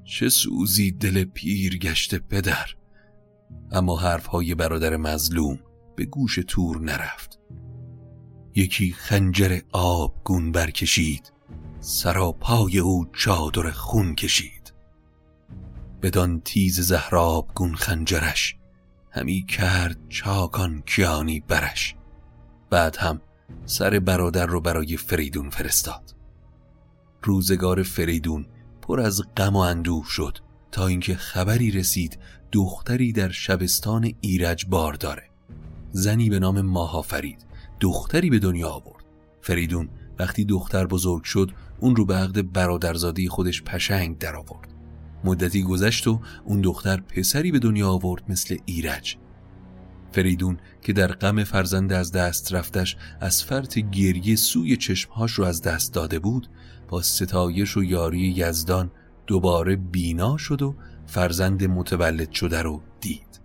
چه 0.04 0.28
سوزی 0.28 0.92
دل 0.92 1.24
پیر 1.24 1.78
گشته 1.78 2.18
پدر؟ 2.18 2.66
اما 3.72 3.96
حرفهای 3.96 4.54
برادر 4.54 4.96
مظلوم 4.96 5.58
به 5.96 6.04
گوش 6.04 6.38
تور 6.48 6.80
نرفت. 6.80 7.38
یکی 8.54 8.92
خنجر 8.92 9.60
آب 9.72 10.14
گون 10.24 10.52
برکشید 10.52 11.32
سراپای 11.80 12.78
او 12.78 13.06
چادر 13.12 13.70
خون 13.70 14.14
کشید. 14.14 14.72
بدان 16.02 16.40
تیز 16.40 16.80
زهراب 16.80 17.50
گون 17.54 17.74
خنجرش 17.74 18.56
همی 19.10 19.42
کرد 19.42 19.98
چاکان 20.08 20.82
کیانی 20.86 21.40
برش. 21.40 21.96
بعد 22.72 22.96
هم 22.96 23.20
سر 23.66 23.98
برادر 23.98 24.46
رو 24.46 24.60
برای 24.60 24.96
فریدون 24.96 25.50
فرستاد. 25.50 26.14
روزگار 27.22 27.82
فریدون 27.82 28.46
پر 28.82 29.00
از 29.00 29.22
غم 29.36 29.56
و 29.56 29.58
اندوه 29.58 30.04
شد 30.08 30.38
تا 30.70 30.86
اینکه 30.86 31.14
خبری 31.14 31.70
رسید 31.70 32.18
دختری 32.52 33.12
در 33.12 33.28
شبستان 33.28 34.12
ایرج 34.20 34.66
بار 34.66 34.94
داره. 34.94 35.22
زنی 35.90 36.30
به 36.30 36.38
نام 36.38 36.60
ماها 36.60 37.02
فرید 37.02 37.46
دختری 37.80 38.30
به 38.30 38.38
دنیا 38.38 38.68
آورد. 38.68 39.04
فریدون 39.42 39.88
وقتی 40.18 40.44
دختر 40.44 40.86
بزرگ 40.86 41.24
شد 41.24 41.50
اون 41.80 41.96
رو 41.96 42.06
به 42.06 42.14
عقد 42.14 42.52
برادرزادی 42.52 43.28
خودش 43.28 43.62
پشنگ 43.62 44.18
در 44.18 44.36
آورد 44.36 44.68
مدتی 45.24 45.62
گذشت 45.62 46.06
و 46.06 46.20
اون 46.44 46.60
دختر 46.60 47.00
پسری 47.00 47.52
به 47.52 47.58
دنیا 47.58 47.88
آورد 47.88 48.22
مثل 48.28 48.56
ایرج. 48.64 49.16
فریدون 50.12 50.58
که 50.82 50.92
در 50.92 51.06
غم 51.06 51.44
فرزند 51.44 51.92
از 51.92 52.12
دست 52.12 52.54
رفتش 52.54 52.96
از 53.20 53.44
فرط 53.44 53.78
گریه 53.78 54.36
سوی 54.36 54.76
چشمهاش 54.76 55.32
رو 55.32 55.44
از 55.44 55.62
دست 55.62 55.94
داده 55.94 56.18
بود 56.18 56.48
با 56.88 57.02
ستایش 57.02 57.76
و 57.76 57.84
یاری 57.84 58.20
یزدان 58.20 58.90
دوباره 59.26 59.76
بینا 59.76 60.36
شد 60.36 60.62
و 60.62 60.74
فرزند 61.06 61.64
متولد 61.64 62.32
شده 62.32 62.62
رو 62.62 62.82
دید. 63.00 63.40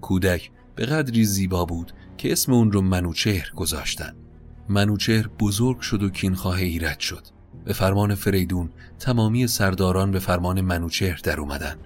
کودک 0.00 0.50
به 0.74 0.86
قدری 0.86 1.24
زیبا 1.24 1.64
بود 1.64 1.92
که 2.18 2.32
اسم 2.32 2.52
اون 2.52 2.72
رو 2.72 2.80
منوچهر 2.80 3.50
گذاشتن. 3.56 4.16
منوچهر 4.68 5.28
بزرگ 5.28 5.80
شد 5.80 6.02
و 6.02 6.10
کینخواه 6.10 6.56
ایرج 6.56 6.98
شد. 6.98 7.22
به 7.64 7.72
فرمان 7.72 8.14
فریدون 8.14 8.70
تمامی 8.98 9.46
سرداران 9.46 10.10
به 10.10 10.18
فرمان 10.18 10.60
منوچهر 10.60 11.20
در 11.22 11.40
اومدن. 11.40 11.76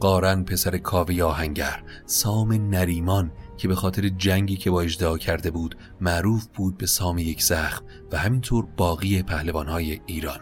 قارن 0.00 0.44
پسر 0.44 0.78
کاوی 0.78 1.22
آهنگر 1.22 1.82
سام 2.06 2.52
نریمان 2.52 3.32
که 3.56 3.68
به 3.68 3.74
خاطر 3.74 4.08
جنگی 4.08 4.56
که 4.56 4.70
با 4.70 4.82
اجدها 4.82 5.18
کرده 5.18 5.50
بود 5.50 5.76
معروف 6.00 6.46
بود 6.46 6.78
به 6.78 6.86
سام 6.86 7.18
یک 7.18 7.42
زخم 7.42 7.84
و 8.12 8.18
همینطور 8.18 8.66
باقی 8.76 9.22
پهلوانهای 9.22 10.00
ایران. 10.06 10.40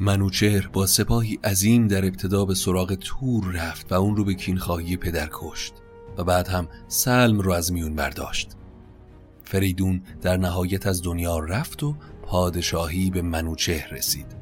منوچهر 0.00 0.68
با 0.72 0.86
سپاهی 0.86 1.38
عظیم 1.44 1.88
در 1.88 2.04
ابتدا 2.04 2.44
به 2.44 2.54
سراغ 2.54 2.94
تور 2.94 3.52
رفت 3.52 3.92
و 3.92 3.94
اون 3.94 4.16
رو 4.16 4.24
به 4.24 4.34
کینخواهی 4.34 4.96
پدر 4.96 5.28
کشت 5.32 5.74
و 6.18 6.24
بعد 6.24 6.48
هم 6.48 6.68
سلم 6.88 7.40
رو 7.40 7.52
از 7.52 7.72
میون 7.72 7.94
برداشت. 7.94 8.50
فریدون 9.44 10.02
در 10.20 10.36
نهایت 10.36 10.86
از 10.86 11.02
دنیا 11.02 11.38
رفت 11.38 11.82
و 11.82 11.94
پادشاهی 12.22 13.10
به 13.10 13.22
منوچهر 13.22 13.94
رسید. 13.94 14.36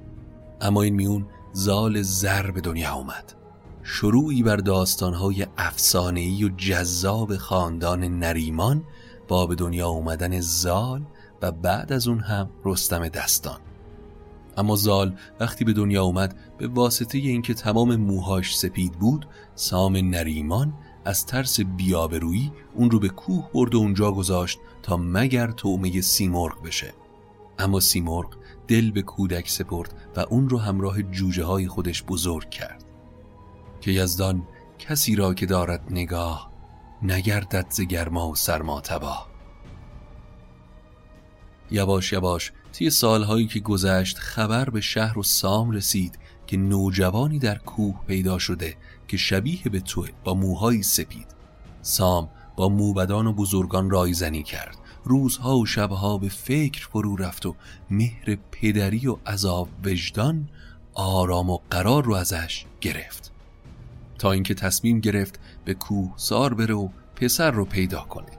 اما 0.61 0.83
این 0.83 0.95
میون 0.95 1.27
زال 1.53 2.03
زر 2.03 2.51
به 2.51 2.61
دنیا 2.61 2.95
اومد. 2.95 3.38
شروعی 3.91 4.43
بر 4.43 4.57
داستانهای 4.57 5.47
افسانه‌ای 5.59 6.45
و 6.45 6.49
جذاب 6.49 7.37
خاندان 7.37 8.05
نریمان 8.05 8.85
با 9.29 9.47
به 9.47 9.55
دنیا 9.55 9.89
اومدن 9.89 10.41
زال 10.41 11.03
و 11.43 11.53
بعد 11.53 11.93
از 11.93 12.09
اون 12.09 12.21
هم 12.21 12.51
رستم 12.65 13.09
دستان. 13.09 13.61
اما 14.57 14.77
زال 14.77 15.17
وقتی 15.41 15.65
به 15.65 15.73
دنیا 15.73 16.05
اومد 16.05 16.37
به 16.59 16.69
واسطه 16.69 17.19
اینکه 17.19 17.55
تمام 17.55 17.97
موهاش 17.97 18.59
سپید 18.59 18.93
بود 18.93 19.27
سام 19.55 19.97
نریمان 19.97 20.75
از 21.05 21.27
ترس 21.27 21.61
بیابرویی 21.61 22.53
اون 22.75 22.91
رو 22.91 22.99
به 22.99 23.09
کوه 23.09 23.51
برد 23.55 23.75
و 23.75 23.79
اونجا 23.79 24.13
گذاشت 24.13 24.59
تا 24.83 24.97
مگر 24.97 25.51
تومه 25.51 26.01
سیمرغ 26.01 26.63
بشه. 26.63 26.95
اما 27.59 27.81
سیمرغ 27.81 28.35
دل 28.69 28.91
به 28.91 29.03
کودک 29.03 29.51
سپرد 29.51 29.95
و 30.17 30.21
اون 30.21 30.49
رو 30.49 30.59
همراه 30.59 31.03
جوجه 31.03 31.45
های 31.45 31.69
خودش 31.69 32.03
بزرگ 32.03 32.51
کرد. 32.51 32.88
که 33.89 33.95
یزدان 33.95 34.43
کسی 34.79 35.17
را 35.17 35.35
که 35.35 35.47
دارد 35.47 35.83
نگاه 35.91 36.53
نگردد 37.03 37.67
ز 37.71 37.81
گرما 37.81 38.29
و 38.29 38.35
سرما 38.35 38.81
تباه. 38.81 39.29
یواش 41.71 42.13
یواش 42.13 42.53
طی 42.73 42.91
سالهایی 42.91 43.47
که 43.47 43.61
گذشت 43.61 44.19
خبر 44.19 44.71
به 44.71 44.81
شهر 44.81 45.19
و 45.19 45.23
سام 45.23 45.71
رسید 45.71 46.19
که 46.47 46.57
نوجوانی 46.57 47.39
در 47.39 47.59
کوه 47.59 48.01
پیدا 48.07 48.39
شده 48.39 48.77
که 49.09 49.17
شبیه 49.17 49.63
به 49.63 49.81
توه 49.81 50.09
با 50.25 50.35
موهای 50.35 50.83
سپید. 50.83 51.27
سام 51.83 52.29
با 52.57 52.69
موبدان 52.69 53.27
و 53.27 53.33
بزرگان 53.33 53.91
رایزنی 53.91 54.43
کرد. 54.43 54.77
روزها 55.05 55.59
و 55.59 55.67
شبها 55.67 56.19
به 56.19 56.29
فکر 56.29 56.89
فرو 56.89 57.17
رفت 57.17 57.47
و 57.47 57.55
مهر 57.91 58.39
پدری 58.51 59.07
و 59.07 59.17
عذاب 59.27 59.69
وجدان 59.85 60.49
آرام 60.95 61.51
و 61.51 61.59
قرار 61.71 62.05
رو 62.05 62.15
ازش 62.15 62.65
گرفت. 62.81 63.38
تا 64.19 64.33
اینکه 64.33 64.55
تصمیم 64.55 65.01
گرفت 65.01 65.41
به 65.65 65.75
کوه 65.75 66.13
سار 66.17 66.55
بره 66.55 66.75
و 66.75 66.89
پسر 67.17 67.51
رو 67.51 67.65
پیدا 67.65 68.01
کنه. 68.01 68.39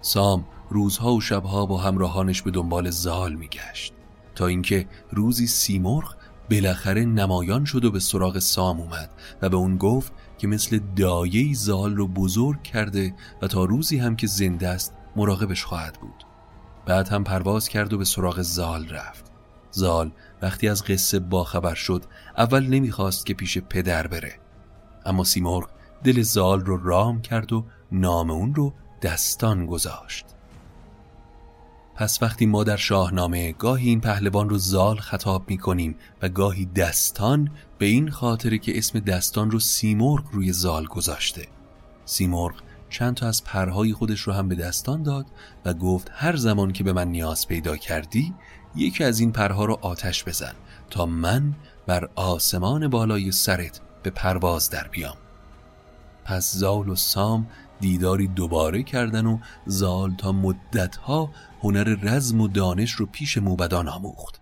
سام 0.00 0.44
روزها 0.70 1.14
و 1.14 1.20
شبها 1.20 1.66
با 1.66 1.78
همراهانش 1.78 2.42
به 2.42 2.50
دنبال 2.50 2.90
زال 2.90 3.34
میگشت. 3.34 3.92
تا 4.34 4.46
اینکه 4.46 4.86
روزی 5.10 5.46
سیمرغ 5.46 6.16
بالاخره 6.50 7.04
نمایان 7.04 7.64
شد 7.64 7.84
و 7.84 7.90
به 7.90 8.00
سراغ 8.00 8.38
سام 8.38 8.80
اومد 8.80 9.10
و 9.42 9.48
به 9.48 9.56
اون 9.56 9.76
گفت 9.76 10.12
که 10.38 10.46
مثل 10.46 10.80
دایه 10.96 11.54
زال 11.54 11.96
رو 11.96 12.08
بزرگ 12.08 12.62
کرده 12.62 13.14
و 13.42 13.48
تا 13.48 13.64
روزی 13.64 13.98
هم 13.98 14.16
که 14.16 14.26
زنده 14.26 14.68
است 14.68 14.94
مراقبش 15.16 15.64
خواهد 15.64 15.98
بود. 16.00 16.24
بعد 16.86 17.08
هم 17.08 17.24
پرواز 17.24 17.68
کرد 17.68 17.92
و 17.92 17.98
به 17.98 18.04
سراغ 18.04 18.42
زال 18.42 18.88
رفت. 18.88 19.24
زال 19.70 20.12
وقتی 20.42 20.68
از 20.68 20.84
قصه 20.84 21.18
باخبر 21.18 21.74
شد 21.74 22.04
اول 22.36 22.66
نمی‌خواست 22.66 23.26
که 23.26 23.34
پیش 23.34 23.58
پدر 23.58 24.06
بره. 24.06 24.43
اما 25.04 25.24
سیمرغ 25.24 25.68
دل 26.04 26.22
زال 26.22 26.60
رو 26.60 26.88
رام 26.88 27.22
کرد 27.22 27.52
و 27.52 27.64
نام 27.92 28.30
اون 28.30 28.54
رو 28.54 28.72
دستان 29.02 29.66
گذاشت. 29.66 30.26
پس 31.94 32.22
وقتی 32.22 32.46
ما 32.46 32.64
در 32.64 32.76
شاهنامه 32.76 33.52
گاهی 33.52 33.88
این 33.88 34.00
پهلوان 34.00 34.48
رو 34.48 34.58
زال 34.58 34.96
خطاب 34.96 35.50
می 35.50 35.58
کنیم 35.58 35.94
و 36.22 36.28
گاهی 36.28 36.66
دستان 36.66 37.50
به 37.78 37.86
این 37.86 38.10
خاطر 38.10 38.56
که 38.56 38.78
اسم 38.78 38.98
دستان 38.98 39.50
رو 39.50 39.60
سیمرغ 39.60 40.24
روی 40.32 40.52
زال 40.52 40.86
گذاشته. 40.86 41.48
سیمرغ 42.04 42.54
چند 42.90 43.14
تا 43.14 43.28
از 43.28 43.44
پرهای 43.44 43.92
خودش 43.92 44.20
رو 44.20 44.32
هم 44.32 44.48
به 44.48 44.54
دستان 44.54 45.02
داد 45.02 45.26
و 45.64 45.74
گفت 45.74 46.10
هر 46.12 46.36
زمان 46.36 46.72
که 46.72 46.84
به 46.84 46.92
من 46.92 47.08
نیاز 47.08 47.48
پیدا 47.48 47.76
کردی 47.76 48.34
یکی 48.76 49.04
از 49.04 49.20
این 49.20 49.32
پرها 49.32 49.64
رو 49.64 49.78
آتش 49.82 50.24
بزن 50.24 50.52
تا 50.90 51.06
من 51.06 51.54
بر 51.86 52.08
آسمان 52.14 52.88
بالای 52.88 53.32
سرت 53.32 53.80
به 54.04 54.10
پرواز 54.10 54.70
در 54.70 54.88
بیام. 54.88 55.16
پس 56.24 56.54
زال 56.54 56.88
و 56.88 56.96
سام 56.96 57.46
دیداری 57.80 58.28
دوباره 58.28 58.82
کردن 58.82 59.26
و 59.26 59.38
زال 59.66 60.14
تا 60.14 60.32
مدتها 60.32 61.30
هنر 61.62 61.84
رزم 62.02 62.40
و 62.40 62.48
دانش 62.48 62.92
رو 62.92 63.06
پیش 63.06 63.38
موبدان 63.38 63.88
آموخت. 63.88 64.40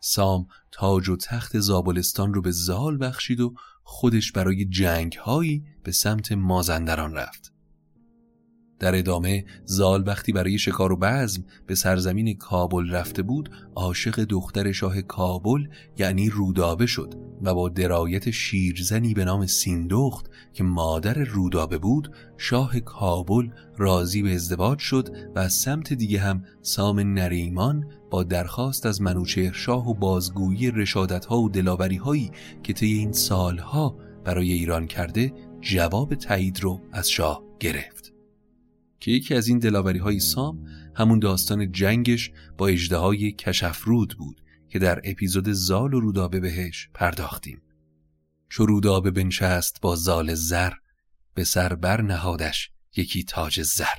سام 0.00 0.46
تاج 0.72 1.08
و 1.08 1.16
تخت 1.16 1.58
زابلستان 1.58 2.34
رو 2.34 2.42
به 2.42 2.50
زال 2.50 2.98
بخشید 3.00 3.40
و 3.40 3.54
خودش 3.82 4.32
برای 4.32 4.64
جنگ 4.64 5.14
هایی 5.14 5.64
به 5.82 5.92
سمت 5.92 6.32
مازندران 6.32 7.14
رفت. 7.14 7.52
در 8.80 8.94
ادامه 8.94 9.44
زال 9.64 10.04
وقتی 10.06 10.32
برای 10.32 10.58
شکار 10.58 10.92
و 10.92 10.96
بزم 10.96 11.44
به 11.66 11.74
سرزمین 11.74 12.36
کابل 12.36 12.90
رفته 12.90 13.22
بود 13.22 13.50
عاشق 13.74 14.24
دختر 14.24 14.72
شاه 14.72 15.02
کابل 15.02 15.66
یعنی 15.98 16.30
رودابه 16.30 16.86
شد 16.86 17.14
و 17.42 17.54
با 17.54 17.68
درایت 17.68 18.30
شیرزنی 18.30 19.14
به 19.14 19.24
نام 19.24 19.46
سیندخت 19.46 20.30
که 20.54 20.64
مادر 20.64 21.14
رودابه 21.14 21.78
بود 21.78 22.12
شاه 22.36 22.80
کابل 22.80 23.48
راضی 23.76 24.22
به 24.22 24.34
ازدواج 24.34 24.78
شد 24.78 25.08
و 25.34 25.38
از 25.38 25.52
سمت 25.52 25.92
دیگه 25.92 26.20
هم 26.20 26.44
سام 26.62 27.00
نریمان 27.00 27.86
با 28.10 28.22
درخواست 28.22 28.86
از 28.86 29.02
منوچهر 29.02 29.52
شاه 29.52 29.88
و 29.88 29.94
بازگویی 29.94 30.70
رشادت 30.70 31.24
ها 31.24 31.38
و 31.40 31.48
دلاوری 31.48 31.96
هایی 31.96 32.30
که 32.62 32.72
طی 32.72 32.86
این 32.86 33.12
سالها 33.12 33.96
برای 34.24 34.52
ایران 34.52 34.86
کرده 34.86 35.32
جواب 35.60 36.14
تایید 36.14 36.60
رو 36.60 36.80
از 36.92 37.10
شاه 37.10 37.42
گرفت. 37.60 38.07
که 39.00 39.10
یکی 39.10 39.34
از 39.34 39.48
این 39.48 39.58
دلاوری 39.58 39.98
های 39.98 40.20
سام 40.20 40.66
همون 40.96 41.18
داستان 41.18 41.72
جنگش 41.72 42.30
با 42.58 42.68
اجده 42.68 42.96
های 42.96 43.32
کشفرود 43.32 44.14
بود 44.18 44.40
که 44.68 44.78
در 44.78 45.00
اپیزود 45.04 45.52
زال 45.52 45.94
و 45.94 46.00
رودابه 46.00 46.40
بهش 46.40 46.88
پرداختیم. 46.94 47.62
چو 48.48 48.66
رودابه 48.66 49.10
بنشست 49.10 49.80
با 49.80 49.96
زال 49.96 50.34
زر 50.34 50.72
به 51.34 51.44
سر 51.44 51.74
بر 51.74 52.02
نهادش 52.02 52.70
یکی 52.96 53.24
تاج 53.24 53.62
زر. 53.62 53.98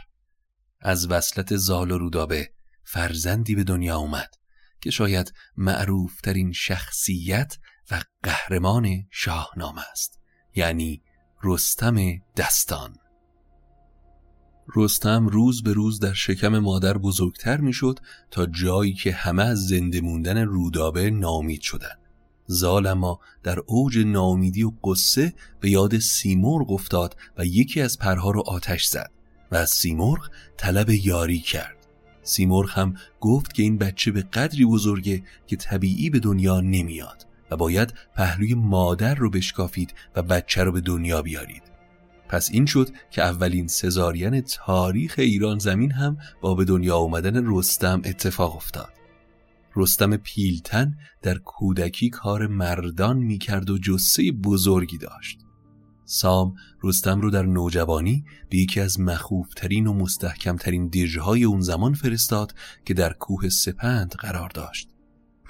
از 0.82 1.12
وصلت 1.12 1.56
زال 1.56 1.92
و 1.92 1.98
رودابه 1.98 2.52
فرزندی 2.84 3.56
به 3.56 3.64
دنیا 3.64 3.98
اومد 3.98 4.36
که 4.82 4.92
شاید 4.92 5.34
معروف 5.58 6.22
ترین 6.22 6.52
شخصیت 6.52 7.58
و 7.92 8.02
قهرمان 8.24 9.08
شاهنامه 9.12 9.82
است 9.92 10.20
یعنی 10.56 11.02
رستم 11.44 11.98
دستان. 12.38 12.96
رستم 14.76 15.28
روز 15.28 15.64
به 15.64 15.74
روز 15.74 16.00
در 16.00 16.14
شکم 16.14 16.60
مادر 16.60 16.98
بزرگتر 16.98 17.58
می‌شد 17.58 18.00
تا 18.32 18.46
جایی 18.46 18.94
که 18.94 19.12
همه 19.12 19.44
از 19.44 19.68
زنده 19.68 20.02
موندن 20.02 20.38
رودابه 20.38 21.10
نامید 21.10 21.62
شدن 21.62 21.96
زال 22.46 22.88
اما 22.88 23.20
در 23.44 23.60
اوج 23.66 23.98
نامیدی 23.98 24.64
و 24.64 24.72
قصه 24.84 25.34
به 25.60 25.70
یاد 25.70 26.00
سیمرغ 26.00 26.72
افتاد 26.72 27.16
و 27.38 27.46
یکی 27.46 27.82
از 27.82 28.00
پرها 28.00 28.32
رو 28.32 28.42
آتش 28.42 28.86
زد 28.86 29.12
و 29.52 29.56
از 29.56 29.70
سیمرغ 29.70 30.30
طلب 30.58 30.90
یاری 30.90 31.40
کرد. 31.40 31.76
سیمرغ 32.24 32.70
هم 32.70 32.96
گفت 33.20 33.54
که 33.54 33.64
این 33.64 33.78
بچه 33.78 34.12
به 34.12 34.22
قدری 34.22 34.66
بزرگه 34.66 35.24
که 35.48 35.56
طبیعی 35.56 36.10
به 36.10 36.20
دنیا 36.20 36.62
نمیاد 36.62 37.28
و 37.52 37.58
باید 37.58 37.94
پهلوی 38.16 38.54
مادر 38.54 39.16
رو 39.16 39.30
بشکافید 39.30 39.94
و 40.16 40.22
بچه 40.22 40.64
رو 40.64 40.72
به 40.72 40.82
دنیا 40.82 41.22
بیارید. 41.22 41.69
پس 42.30 42.50
این 42.52 42.66
شد 42.66 42.90
که 43.12 43.24
اولین 43.24 43.68
سزارین 43.68 44.42
تاریخ 44.42 45.16
ایران 45.18 45.60
زمین 45.60 45.92
هم 45.92 46.18
با 46.42 46.56
به 46.56 46.66
دنیا 46.66 46.98
آمدن 46.98 47.46
رستم 47.46 48.02
اتفاق 48.06 48.56
افتاد. 48.56 48.94
رستم 49.76 50.18
پیلتن 50.18 50.98
در 51.22 51.38
کودکی 51.38 52.10
کار 52.10 52.48
مردان 52.48 53.18
می‌کرد 53.18 53.70
و 53.70 53.78
جسه 53.78 54.32
بزرگی 54.32 54.98
داشت. 54.98 55.40
سام 56.06 56.56
رستم 56.84 57.22
رو 57.22 57.30
در 57.30 57.46
نوجوانی 57.46 58.26
به 58.50 58.58
یکی 58.58 58.80
از 58.80 59.00
مخوفترین 59.00 59.88
و 59.88 59.94
مستحکمترین 59.94 60.88
دیژهای 60.88 61.44
اون 61.44 61.62
زمان 61.62 61.94
فرستاد 61.94 62.54
که 62.86 62.94
در 62.94 63.14
کوه 63.14 63.50
سپند 63.50 64.16
قرار 64.20 64.50
داشت. 64.50 64.90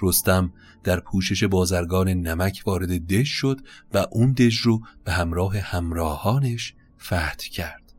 رستم 0.02 0.52
در 0.84 1.00
پوشش 1.00 1.44
بازرگان 1.44 2.08
نمک 2.08 2.62
وارد 2.66 3.06
دش 3.06 3.28
شد 3.28 3.60
و 3.94 4.06
اون 4.10 4.32
دژ 4.32 4.60
رو 4.60 4.80
به 5.04 5.12
همراه 5.12 5.58
همراهانش 5.58 6.74
فتح 7.00 7.48
کرد. 7.52 7.92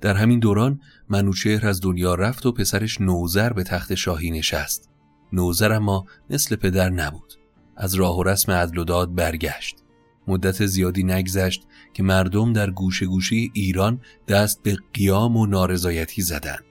در 0.00 0.14
همین 0.14 0.38
دوران 0.38 0.80
منوچهر 1.08 1.66
از 1.66 1.80
دنیا 1.80 2.14
رفت 2.14 2.46
و 2.46 2.52
پسرش 2.52 3.00
نوزر 3.00 3.52
به 3.52 3.62
تخت 3.62 3.94
شاهی 3.94 4.30
نشست. 4.30 4.88
نوزر 5.32 5.72
اما 5.72 6.06
مثل 6.30 6.56
پدر 6.56 6.90
نبود. 6.90 7.34
از 7.76 7.94
راه 7.94 8.18
و 8.18 8.22
رسم 8.22 8.52
عدل 8.52 8.78
و 8.78 8.84
داد 8.84 9.14
برگشت. 9.14 9.76
مدت 10.26 10.66
زیادی 10.66 11.04
نگذشت 11.04 11.66
که 11.94 12.02
مردم 12.02 12.52
در 12.52 12.70
گوشه 12.70 13.06
گوشه 13.06 13.36
ایران 13.52 14.00
دست 14.28 14.62
به 14.62 14.76
قیام 14.94 15.36
و 15.36 15.46
نارضایتی 15.46 16.22
زدند. 16.22 16.64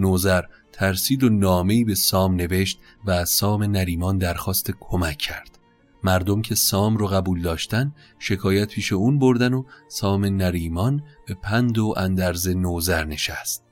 نوزر 0.00 0.42
ترسید 0.72 1.24
و 1.24 1.28
نامه‌ای 1.28 1.84
به 1.84 1.94
سام 1.94 2.34
نوشت 2.34 2.80
و 3.04 3.10
از 3.10 3.30
سام 3.30 3.62
نریمان 3.62 4.18
درخواست 4.18 4.70
کمک 4.80 5.18
کرد. 5.18 5.58
مردم 6.04 6.42
که 6.42 6.54
سام 6.54 6.96
رو 6.96 7.06
قبول 7.06 7.42
داشتن 7.42 7.94
شکایت 8.18 8.68
پیش 8.68 8.92
اون 8.92 9.18
بردن 9.18 9.54
و 9.54 9.64
سام 9.88 10.24
نریمان 10.24 11.02
به 11.26 11.34
پند 11.34 11.78
و 11.78 11.94
اندرز 11.96 12.48
نوزر 12.48 13.04
نشست. 13.04 13.64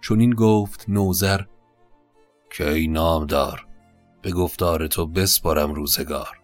چون 0.00 0.20
این 0.20 0.34
گفت 0.34 0.84
نوزر 0.88 1.40
که 2.52 2.70
ای 2.70 2.86
نامدار 2.86 3.66
به 4.22 4.30
گفتار 4.30 4.86
تو 4.86 5.06
بسپارم 5.06 5.74
روزگار. 5.74 6.40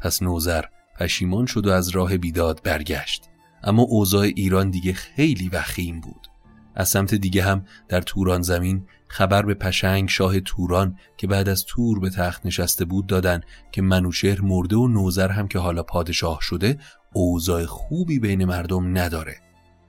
پس 0.00 0.22
نوزر 0.22 0.64
پشیمان 1.00 1.46
شد 1.46 1.66
و 1.66 1.70
از 1.70 1.88
راه 1.88 2.16
بیداد 2.16 2.60
برگشت. 2.64 3.30
اما 3.62 3.82
اوضاع 3.82 4.22
ایران 4.22 4.70
دیگه 4.70 4.92
خیلی 4.92 5.48
وخیم 5.48 6.00
بود. 6.00 6.26
از 6.74 6.88
سمت 6.88 7.14
دیگه 7.14 7.42
هم 7.42 7.64
در 7.88 8.00
توران 8.00 8.42
زمین 8.42 8.86
خبر 9.08 9.42
به 9.42 9.54
پشنگ 9.54 10.08
شاه 10.08 10.40
توران 10.40 10.96
که 11.16 11.26
بعد 11.26 11.48
از 11.48 11.64
تور 11.64 12.00
به 12.00 12.10
تخت 12.10 12.46
نشسته 12.46 12.84
بود 12.84 13.06
دادن 13.06 13.40
که 13.72 13.82
منوشهر 13.82 14.40
مرده 14.40 14.76
و 14.76 14.88
نوزر 14.88 15.28
هم 15.28 15.48
که 15.48 15.58
حالا 15.58 15.82
پادشاه 15.82 16.38
شده 16.40 16.78
اوضاع 17.12 17.64
خوبی 17.64 18.18
بین 18.18 18.44
مردم 18.44 18.98
نداره. 18.98 19.36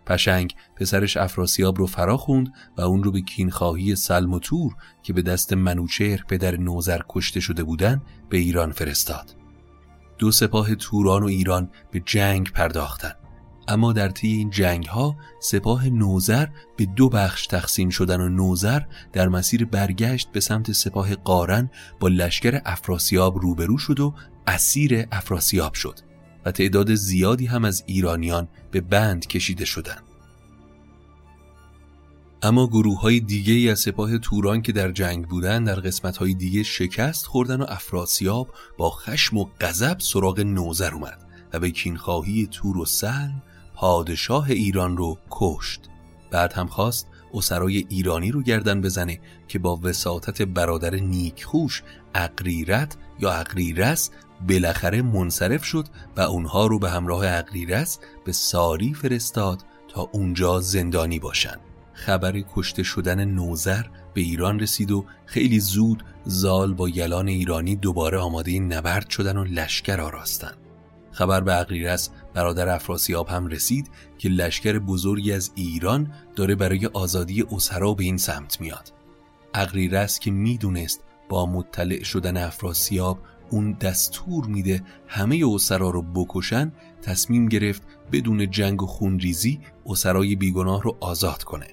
پشنگ 0.05 0.53
پسرش 0.75 1.17
افراسیاب 1.17 1.77
رو 1.77 1.85
فرا 1.85 2.17
خوند 2.17 2.53
و 2.77 2.81
اون 2.81 3.03
رو 3.03 3.11
به 3.11 3.21
کینخواهی 3.21 3.95
سلم 3.95 4.33
و 4.33 4.39
تور 4.39 4.75
که 5.03 5.13
به 5.13 5.21
دست 5.21 5.53
منوچهر 5.53 6.23
پدر 6.27 6.57
نوزر 6.57 7.01
کشته 7.09 7.39
شده 7.39 7.63
بودن 7.63 8.01
به 8.29 8.37
ایران 8.37 8.71
فرستاد. 8.71 9.35
دو 10.17 10.31
سپاه 10.31 10.75
توران 10.75 11.23
و 11.23 11.27
ایران 11.27 11.69
به 11.91 12.01
جنگ 12.05 12.51
پرداختند 12.51 13.24
اما 13.67 13.93
در 13.93 14.09
طی 14.09 14.27
این 14.27 14.49
جنگ 14.49 14.85
ها 14.85 15.15
سپاه 15.39 15.89
نوزر 15.89 16.47
به 16.77 16.85
دو 16.85 17.09
بخش 17.09 17.47
تقسیم 17.47 17.89
شدن 17.89 18.21
و 18.21 18.29
نوزر 18.29 18.81
در 19.13 19.27
مسیر 19.27 19.65
برگشت 19.65 20.31
به 20.31 20.39
سمت 20.39 20.71
سپاه 20.71 21.15
قارن 21.15 21.69
با 21.99 22.07
لشکر 22.07 22.61
افراسیاب 22.65 23.37
روبرو 23.37 23.77
شد 23.77 23.99
و 23.99 24.13
اسیر 24.47 25.07
افراسیاب 25.11 25.73
شد 25.73 25.99
و 26.45 26.51
تعداد 26.51 26.95
زیادی 26.95 27.45
هم 27.45 27.65
از 27.65 27.83
ایرانیان 27.87 28.47
به 28.71 28.81
بند 28.81 29.27
کشیده 29.27 29.65
شدند. 29.65 30.03
اما 32.41 32.67
گروه 32.67 33.01
های 33.01 33.19
دیگه 33.19 33.53
ای 33.53 33.69
از 33.69 33.79
سپاه 33.79 34.17
توران 34.17 34.61
که 34.61 34.71
در 34.71 34.91
جنگ 34.91 35.27
بودن 35.27 35.63
در 35.63 35.75
قسمت 35.75 36.17
های 36.17 36.33
دیگه 36.33 36.63
شکست 36.63 37.25
خوردن 37.25 37.61
و 37.61 37.65
افراسیاب 37.69 38.49
با 38.77 38.89
خشم 38.89 39.37
و 39.37 39.45
غضب 39.61 39.99
سراغ 39.99 40.39
نوزر 40.39 40.93
اومد 40.93 41.25
و 41.53 41.59
به 41.59 41.71
کینخواهی 41.71 42.47
تور 42.51 42.77
و 42.77 42.85
سلم 42.85 43.43
پادشاه 43.75 44.49
ایران 44.49 44.97
رو 44.97 45.17
کشت. 45.31 45.81
بعد 46.31 46.53
هم 46.53 46.67
خواست 46.67 47.07
اسرای 47.33 47.85
ایرانی 47.89 48.31
رو 48.31 48.41
گردن 48.41 48.81
بزنه 48.81 49.19
که 49.47 49.59
با 49.59 49.79
وساطت 49.83 50.41
برادر 50.41 50.95
نیکخوش 50.95 51.83
اقریرت 52.15 52.97
یا 53.19 53.31
اقریرس 53.31 54.09
بالاخره 54.49 55.01
منصرف 55.01 55.63
شد 55.63 55.87
و 56.17 56.21
اونها 56.21 56.67
رو 56.67 56.79
به 56.79 56.89
همراه 56.89 57.37
اقریرس 57.37 57.99
به 58.25 58.31
ساری 58.31 58.93
فرستاد 58.93 59.61
تا 59.87 60.09
اونجا 60.11 60.59
زندانی 60.59 61.19
باشن. 61.19 61.55
خبر 61.93 62.43
کشته 62.55 62.83
شدن 62.83 63.25
نوزر 63.25 63.83
به 64.13 64.21
ایران 64.21 64.59
رسید 64.59 64.91
و 64.91 65.05
خیلی 65.25 65.59
زود 65.59 66.03
زال 66.25 66.73
با 66.73 66.89
یلان 66.89 67.27
ایرانی 67.27 67.75
دوباره 67.75 68.17
آماده 68.17 68.59
نبرد 68.59 69.09
شدن 69.09 69.37
و 69.37 69.43
لشکر 69.43 70.01
آراستن. 70.01 70.53
خبر 71.15 71.41
به 71.41 71.59
اقریرس 71.59 72.09
برادر 72.33 72.69
افراسیاب 72.69 73.27
هم 73.27 73.47
رسید 73.47 73.89
که 74.17 74.29
لشکر 74.29 74.79
بزرگی 74.79 75.31
از 75.31 75.51
ایران 75.55 76.13
داره 76.35 76.55
برای 76.55 76.85
آزادی 76.85 77.43
اسرا 77.51 77.93
به 77.93 78.03
این 78.03 78.17
سمت 78.17 78.61
میاد. 78.61 78.93
اقریرس 79.53 80.19
که 80.19 80.31
می‌دونست 80.31 81.03
با 81.29 81.45
مطلع 81.45 82.03
شدن 82.03 82.37
افراسیاب 82.37 83.19
اون 83.49 83.71
دستور 83.71 84.45
میده 84.45 84.83
همه 85.07 85.43
اسرا 85.53 85.89
رو 85.89 86.01
بکشن 86.01 86.71
تصمیم 87.01 87.45
گرفت 87.45 87.81
بدون 88.11 88.49
جنگ 88.49 88.83
و 88.83 88.85
خونریزی 88.85 89.59
اسرای 89.85 90.35
بیگناه 90.35 90.83
رو 90.83 90.97
آزاد 90.99 91.43
کنه. 91.43 91.67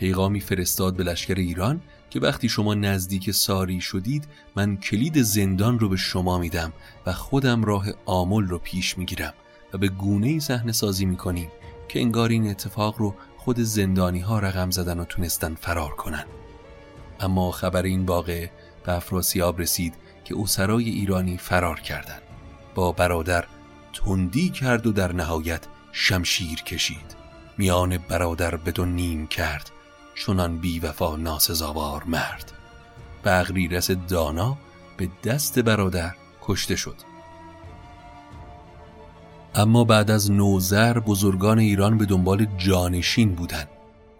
پیغامی 0.00 0.40
فرستاد 0.40 0.96
به 0.96 1.04
لشکر 1.04 1.34
ایران 1.34 1.80
که 2.10 2.20
وقتی 2.20 2.48
شما 2.48 2.74
نزدیک 2.74 3.30
ساری 3.30 3.80
شدید 3.80 4.28
من 4.56 4.76
کلید 4.76 5.22
زندان 5.22 5.78
رو 5.78 5.88
به 5.88 5.96
شما 5.96 6.38
میدم 6.38 6.72
و 7.06 7.12
خودم 7.12 7.64
راه 7.64 7.86
آمل 8.06 8.48
رو 8.48 8.58
پیش 8.58 8.98
می‌گیرم 8.98 9.32
و 9.72 9.78
به 9.78 9.88
گونه 9.88 10.26
ای 10.26 10.40
صحنه 10.40 10.72
سازی 10.72 11.04
می‌کنیم 11.04 11.48
که 11.88 12.00
انگار 12.00 12.28
این 12.28 12.50
اتفاق 12.50 12.98
رو 12.98 13.14
خود 13.36 13.60
زندانی 13.60 14.20
ها 14.20 14.38
رقم 14.38 14.70
زدن 14.70 15.00
و 15.00 15.04
تونستن 15.04 15.54
فرار 15.54 15.90
کنن. 15.90 16.24
اما 17.20 17.50
خبر 17.50 17.82
این 17.82 18.06
واقع 18.06 18.46
به 18.84 18.92
افراسیاب 18.92 19.60
رسید 19.60 19.94
که 20.24 20.34
اوسرای 20.34 20.90
ایرانی 20.90 21.36
فرار 21.36 21.80
کردند. 21.80 22.22
با 22.74 22.92
برادر 22.92 23.44
تندی 23.92 24.50
کرد 24.50 24.86
و 24.86 24.92
در 24.92 25.12
نهایت 25.12 25.66
شمشیر 25.92 26.62
کشید. 26.62 27.16
میان 27.58 27.98
برادر 27.98 28.56
بدون 28.56 28.94
نیم 28.94 29.26
کرد. 29.26 29.70
چنان 30.20 30.58
بی 30.58 30.80
وفا 30.80 31.16
ناسزاوار 31.16 32.04
مرد. 32.04 32.52
و 33.24 33.28
اغریرس 33.28 33.90
دانا 33.90 34.58
به 34.96 35.08
دست 35.24 35.58
برادر 35.58 36.14
کشته 36.42 36.76
شد. 36.76 36.96
اما 39.54 39.84
بعد 39.84 40.10
از 40.10 40.30
نوزر 40.30 40.98
بزرگان 40.98 41.58
ایران 41.58 41.98
به 41.98 42.06
دنبال 42.06 42.46
جانشین 42.56 43.34
بودند 43.34 43.68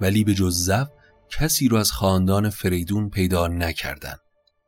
ولی 0.01 0.25
به 0.25 0.35
جز 0.35 0.65
زو 0.65 0.85
کسی 1.31 1.69
رو 1.69 1.77
از 1.77 1.93
خاندان 1.93 2.51
فریدون 2.51 3.11
پیدا 3.11 3.47
نکردند. 3.47 4.21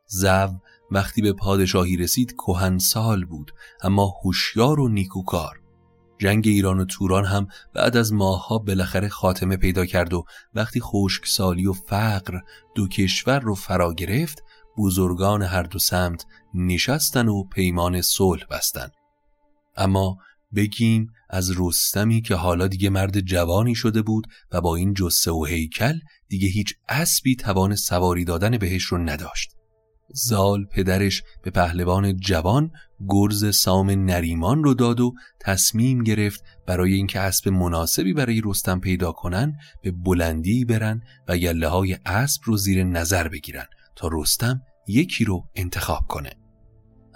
زو 0.07 0.47
وقتی 0.91 1.21
به 1.21 1.33
پادشاهی 1.33 1.97
رسید 1.97 2.35
سال 2.79 3.25
بود 3.25 3.51
اما 3.81 4.13
هوشیار 4.23 4.79
و 4.79 4.89
نیکوکار. 4.89 5.62
جنگ 6.17 6.47
ایران 6.47 6.79
و 6.79 6.85
توران 6.85 7.25
هم 7.25 7.47
بعد 7.73 7.97
از 7.97 8.13
ماهها 8.13 8.57
بالاخره 8.57 9.09
خاتمه 9.09 9.57
پیدا 9.57 9.85
کرد 9.85 10.13
و 10.13 10.25
وقتی 10.53 10.79
خشکسالی 10.79 11.67
و 11.67 11.73
فقر 11.73 12.39
دو 12.75 12.87
کشور 12.87 13.39
رو 13.39 13.55
فرا 13.55 13.93
گرفت 13.93 14.43
بزرگان 14.77 15.41
هر 15.41 15.63
دو 15.63 15.79
سمت 15.79 16.25
نشستن 16.53 17.27
و 17.27 17.43
پیمان 17.43 18.01
صلح 18.01 18.45
بستن. 18.51 18.89
اما 19.75 20.17
بگیم 20.55 21.07
از 21.29 21.51
رستمی 21.57 22.21
که 22.21 22.35
حالا 22.35 22.67
دیگه 22.67 22.89
مرد 22.89 23.19
جوانی 23.19 23.75
شده 23.75 24.01
بود 24.01 24.27
و 24.51 24.61
با 24.61 24.75
این 24.75 24.93
جسه 24.93 25.31
و 25.31 25.45
هیکل 25.45 25.99
دیگه 26.27 26.47
هیچ 26.47 26.73
اسبی 26.89 27.35
توان 27.35 27.75
سواری 27.75 28.25
دادن 28.25 28.57
بهش 28.57 28.83
رو 28.83 28.97
نداشت. 28.97 29.51
زال 30.13 30.65
پدرش 30.65 31.23
به 31.43 31.51
پهلوان 31.51 32.17
جوان 32.17 32.71
گرز 33.07 33.55
سام 33.55 33.89
نریمان 33.91 34.63
رو 34.63 34.73
داد 34.73 34.99
و 34.99 35.13
تصمیم 35.39 36.03
گرفت 36.03 36.43
برای 36.67 36.93
اینکه 36.93 37.19
اسب 37.19 37.49
مناسبی 37.49 38.13
برای 38.13 38.41
رستم 38.45 38.79
پیدا 38.79 39.11
کنن 39.11 39.53
به 39.81 39.91
بلندی 39.91 40.65
برن 40.65 41.01
و 41.27 41.37
گله 41.37 41.67
های 41.67 41.97
اسب 42.05 42.41
رو 42.45 42.57
زیر 42.57 42.83
نظر 42.83 43.27
بگیرن 43.27 43.65
تا 43.95 44.09
رستم 44.11 44.61
یکی 44.87 45.25
رو 45.25 45.47
انتخاب 45.55 46.07
کنه. 46.07 46.31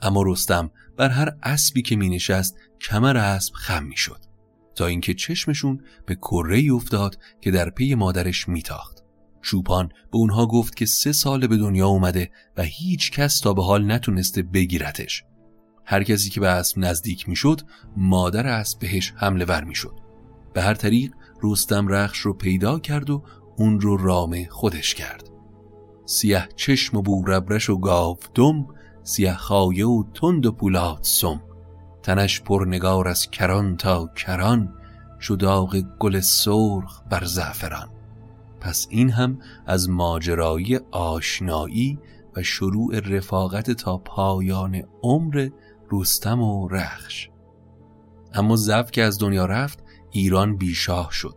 اما 0.01 0.23
رستم 0.25 0.71
بر 0.97 1.09
هر 1.09 1.31
اسبی 1.43 1.81
که 1.81 1.95
می 1.95 2.09
نشست 2.09 2.55
کمر 2.81 3.17
اسب 3.17 3.53
خم 3.53 3.83
می 3.83 3.97
شد 3.97 4.21
تا 4.75 4.85
اینکه 4.85 5.13
چشمشون 5.13 5.81
به 6.05 6.15
کره 6.15 6.73
افتاد 6.73 7.17
که 7.41 7.51
در 7.51 7.69
پی 7.69 7.95
مادرش 7.95 8.49
میتاخت. 8.49 8.96
چوپان 9.41 9.87
به 9.87 10.17
اونها 10.17 10.45
گفت 10.45 10.75
که 10.75 10.85
سه 10.85 11.11
سال 11.11 11.47
به 11.47 11.57
دنیا 11.57 11.87
اومده 11.87 12.31
و 12.57 12.61
هیچ 12.61 13.11
کس 13.11 13.39
تا 13.39 13.53
به 13.53 13.63
حال 13.63 13.91
نتونسته 13.91 14.41
بگیرتش. 14.41 15.23
هر 15.85 16.03
کسی 16.03 16.29
که 16.29 16.39
به 16.39 16.47
اسب 16.47 16.79
نزدیک 16.79 17.29
می‌شد 17.29 17.61
مادر 17.97 18.47
اسب 18.47 18.79
بهش 18.79 19.13
حمله 19.15 19.45
ور 19.45 19.63
می‌شد. 19.63 19.99
به 20.53 20.61
هر 20.61 20.73
طریق 20.73 21.11
رستم 21.43 21.87
رخش 21.87 22.17
رو 22.17 22.33
پیدا 22.33 22.79
کرد 22.79 23.09
و 23.09 23.23
اون 23.57 23.81
رو 23.81 23.97
رام 23.97 24.45
خودش 24.49 24.95
کرد. 24.95 25.29
سیه 26.05 26.49
چشم 26.55 26.97
و 26.97 27.01
بوربرش 27.01 27.69
و 27.69 27.77
گاو 27.77 28.17
دم 28.35 28.67
سیه 29.03 29.33
خایه 29.33 29.87
و 29.87 30.03
تند 30.13 30.45
و 30.45 30.51
پولاد 30.51 30.99
سم. 31.01 31.41
تنش 32.03 32.41
نگار 32.67 33.07
از 33.07 33.29
کران 33.31 33.77
تا 33.77 34.07
کران 34.07 34.73
شداغ 35.19 35.83
گل 35.99 36.19
سرخ 36.19 37.01
بر 37.09 37.23
زعفران. 37.23 37.96
پس 38.67 38.87
این 38.89 39.09
هم 39.09 39.39
از 39.65 39.89
ماجرایی 39.89 40.79
آشنایی 40.91 41.99
و 42.35 42.43
شروع 42.43 42.99
رفاقت 42.99 43.71
تا 43.71 43.97
پایان 43.97 44.83
عمر 45.03 45.49
رستم 45.91 46.41
و 46.41 46.67
رخش. 46.67 47.29
اما 48.33 48.55
زف 48.55 48.91
که 48.91 49.03
از 49.03 49.19
دنیا 49.19 49.45
رفت 49.45 49.83
ایران 50.11 50.57
بیشاه 50.57 51.11
شد 51.11 51.35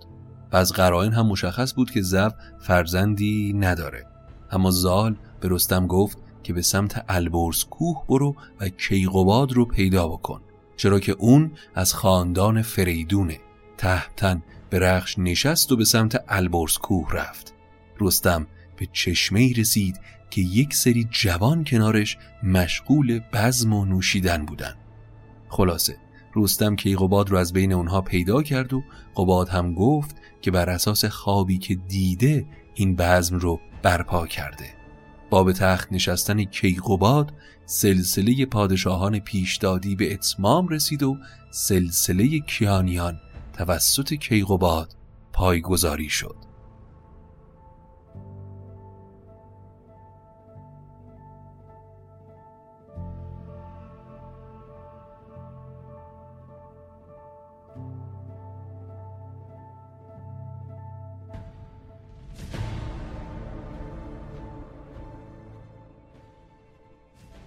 و 0.53 0.57
از 0.57 0.73
قرائن 0.73 1.13
هم 1.13 1.27
مشخص 1.27 1.75
بود 1.75 1.91
که 1.91 2.03
زف 2.03 2.33
فرزندی 2.61 3.53
نداره. 3.53 4.07
اما 4.51 4.71
زال 4.71 5.17
به 5.41 5.49
رستم 5.51 5.87
گفت 5.87 6.19
که 6.43 6.53
به 6.53 6.63
سمت 6.63 7.05
البرز 7.09 7.65
کوه 7.65 8.07
برو 8.09 8.37
و 8.61 8.69
کیقوباد 8.69 9.53
رو 9.53 9.65
پیدا 9.65 10.09
بکن 10.09 10.41
چرا 10.77 11.01
که 11.01 11.13
اون 11.13 11.53
از 11.75 11.95
خاندان 11.95 12.63
فریدونه. 12.63 13.41
تحتن 13.79 14.43
به 14.71 14.79
رخش 14.79 15.19
نشست 15.19 15.73
و 15.73 15.77
به 15.77 15.85
سمت 15.85 16.25
البرز 16.29 16.79
کوه 16.79 17.13
رفت. 17.13 17.55
رستم 18.01 18.47
به 18.77 18.89
چشمه 18.93 19.53
رسید 19.53 20.01
که 20.31 20.41
یک 20.41 20.75
سری 20.75 21.09
جوان 21.11 21.65
کنارش 21.65 22.19
مشغول 22.43 23.21
بزم 23.33 23.73
و 23.73 23.85
نوشیدن 23.85 24.47
بودن. 24.47 24.75
خلاصه 25.49 25.97
رستم 26.37 26.77
کیقوباد 26.77 27.31
رو 27.31 27.37
از 27.37 27.53
بین 27.53 27.73
اونها 27.73 28.01
پیدا 28.01 28.43
کرد 28.43 28.73
و 28.73 28.83
قباد 29.17 29.49
هم 29.49 29.75
گفت 29.75 30.17
که 30.43 30.51
بر 30.51 30.71
اساس 30.71 31.05
خوابی 31.05 31.59
که 31.59 31.75
دیده 31.75 32.47
این 32.75 32.97
بزم 32.97 33.39
رو 33.39 33.61
برپا 33.83 34.27
کرده. 34.27 34.75
با 35.31 35.45
به 35.45 35.53
تخت 35.53 35.93
نشستن 35.93 36.45
کیقوباد 36.45 37.33
سلسله 37.67 38.47
پادشاهان 38.47 39.19
پیشدادی 39.19 39.97
به 39.97 40.13
اتمام 40.13 40.69
رسید 40.69 41.03
و 41.03 41.17
سلسله 41.51 42.39
کیانیان 42.39 43.21
توسط 43.53 44.15
کیقوباد 44.15 44.95
پایگذاری 45.33 46.09
شد. 46.09 46.51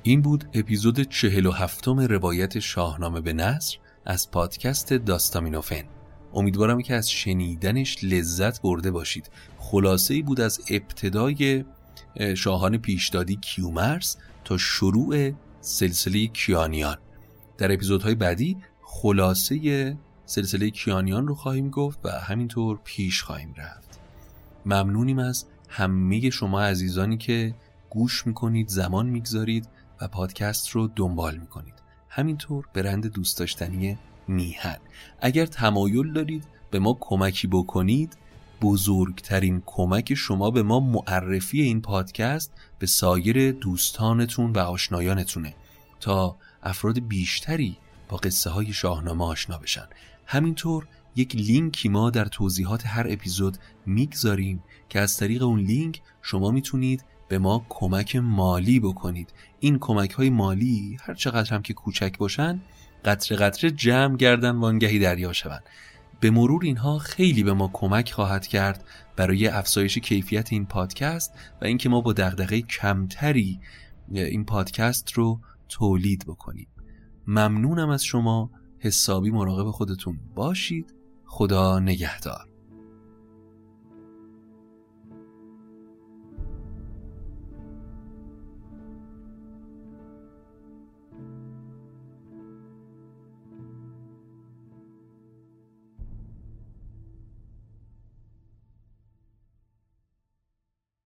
این 0.03 0.21
بود 0.21 0.45
اپیزود 0.53 1.01
چهل 1.01 1.45
و 1.45 1.51
هفتم 1.51 1.99
روایت 1.99 2.59
شاهنامه 2.59 3.21
به 3.21 3.33
نصر 3.33 3.77
از 4.05 4.31
پادکست 4.31 4.93
داستامینوفن. 4.93 5.83
امیدوارم 6.33 6.81
که 6.81 6.95
از 6.95 7.11
شنیدنش 7.11 8.03
لذت 8.03 8.61
برده 8.61 8.91
باشید. 8.91 9.29
خلاصه 9.57 10.13
ای 10.13 10.21
بود 10.21 10.41
از 10.41 10.61
ابتدای 10.69 11.65
شاهان 12.35 12.77
پیشدادی 12.77 13.35
کیومرس 13.35 14.17
تا 14.43 14.57
شروع 14.57 15.31
سلسله 15.61 16.27
کیانیان. 16.27 16.97
در 17.57 17.71
اپیزودهای 17.71 18.15
بعدی 18.15 18.57
خلاصه 18.81 19.97
سلسله 20.25 20.69
کیانیان 20.69 21.27
رو 21.27 21.35
خواهیم 21.35 21.69
گفت 21.69 21.99
و 22.03 22.09
همینطور 22.09 22.79
پیش 22.83 23.23
خواهیم 23.23 23.53
رفت. 23.57 23.99
ممنونیم 24.65 25.19
از 25.19 25.45
همه 25.69 26.29
شما 26.29 26.61
عزیزانی 26.61 27.17
که 27.17 27.55
گوش 27.89 28.27
می‌کنید 28.27 28.67
زمان 28.67 29.05
می‌گذارید 29.05 29.67
و 30.01 30.07
پادکست 30.07 30.69
رو 30.69 30.87
دنبال 30.87 31.37
می‌کنید. 31.37 31.82
همینطور 32.15 32.65
برند 32.73 33.07
دوست 33.07 33.39
داشتنی 33.39 33.97
میهن. 34.27 34.77
اگر 35.21 35.45
تمایل 35.45 36.13
دارید 36.13 36.43
به 36.71 36.79
ما 36.79 36.97
کمکی 36.99 37.47
بکنید 37.47 38.17
بزرگترین 38.61 39.63
کمک 39.65 40.13
شما 40.13 40.51
به 40.51 40.63
ما 40.63 40.79
معرفی 40.79 41.61
این 41.61 41.81
پادکست 41.81 42.53
به 42.79 42.87
سایر 42.87 43.51
دوستانتون 43.51 44.51
و 44.51 44.59
آشنایانتونه 44.59 45.53
تا 45.99 46.37
افراد 46.63 46.99
بیشتری 46.99 47.77
با 48.09 48.17
قصه 48.17 48.49
های 48.49 48.73
شاهنامه 48.73 49.25
آشنا 49.25 49.57
بشن. 49.57 49.87
همینطور 50.25 50.87
یک 51.15 51.35
لینکی 51.35 51.89
ما 51.89 52.09
در 52.09 52.25
توضیحات 52.25 52.85
هر 52.85 53.07
اپیزود 53.09 53.57
می‌گذاریم 53.85 54.63
که 54.89 54.99
از 54.99 55.17
طریق 55.17 55.43
اون 55.43 55.59
لینک 55.59 56.01
شما 56.21 56.51
می‌تونید 56.51 57.03
به 57.33 57.39
ما 57.39 57.65
کمک 57.69 58.15
مالی 58.15 58.79
بکنید. 58.79 59.33
این 59.59 59.79
کمک 59.79 60.11
های 60.11 60.29
مالی 60.29 60.97
هر 61.01 61.13
چقدر 61.13 61.53
هم 61.53 61.61
که 61.61 61.73
کوچک 61.73 62.17
باشن 62.17 62.61
قطره 63.05 63.37
قطره 63.37 63.71
جمع 63.71 64.17
گردن 64.17 64.55
وانگهی 64.55 64.99
دریا 64.99 65.33
شوند. 65.33 65.63
به 66.19 66.29
مرور 66.29 66.63
اینها 66.63 66.99
خیلی 66.99 67.43
به 67.43 67.53
ما 67.53 67.69
کمک 67.73 68.11
خواهد 68.11 68.47
کرد 68.47 68.83
برای 69.15 69.47
افزایش 69.47 69.97
کیفیت 69.97 70.53
این 70.53 70.65
پادکست 70.65 71.33
و 71.61 71.65
اینکه 71.65 71.89
ما 71.89 72.01
با 72.01 72.13
دغدغه 72.13 72.61
کمتری 72.61 73.59
این 74.11 74.45
پادکست 74.45 75.11
رو 75.11 75.39
تولید 75.69 76.25
بکنیم. 76.27 76.67
ممنونم 77.27 77.89
از 77.89 78.03
شما. 78.03 78.51
حسابی 78.79 79.31
مراقب 79.31 79.71
خودتون 79.71 80.19
باشید. 80.35 80.93
خدا 81.25 81.79
نگهدار. 81.79 82.52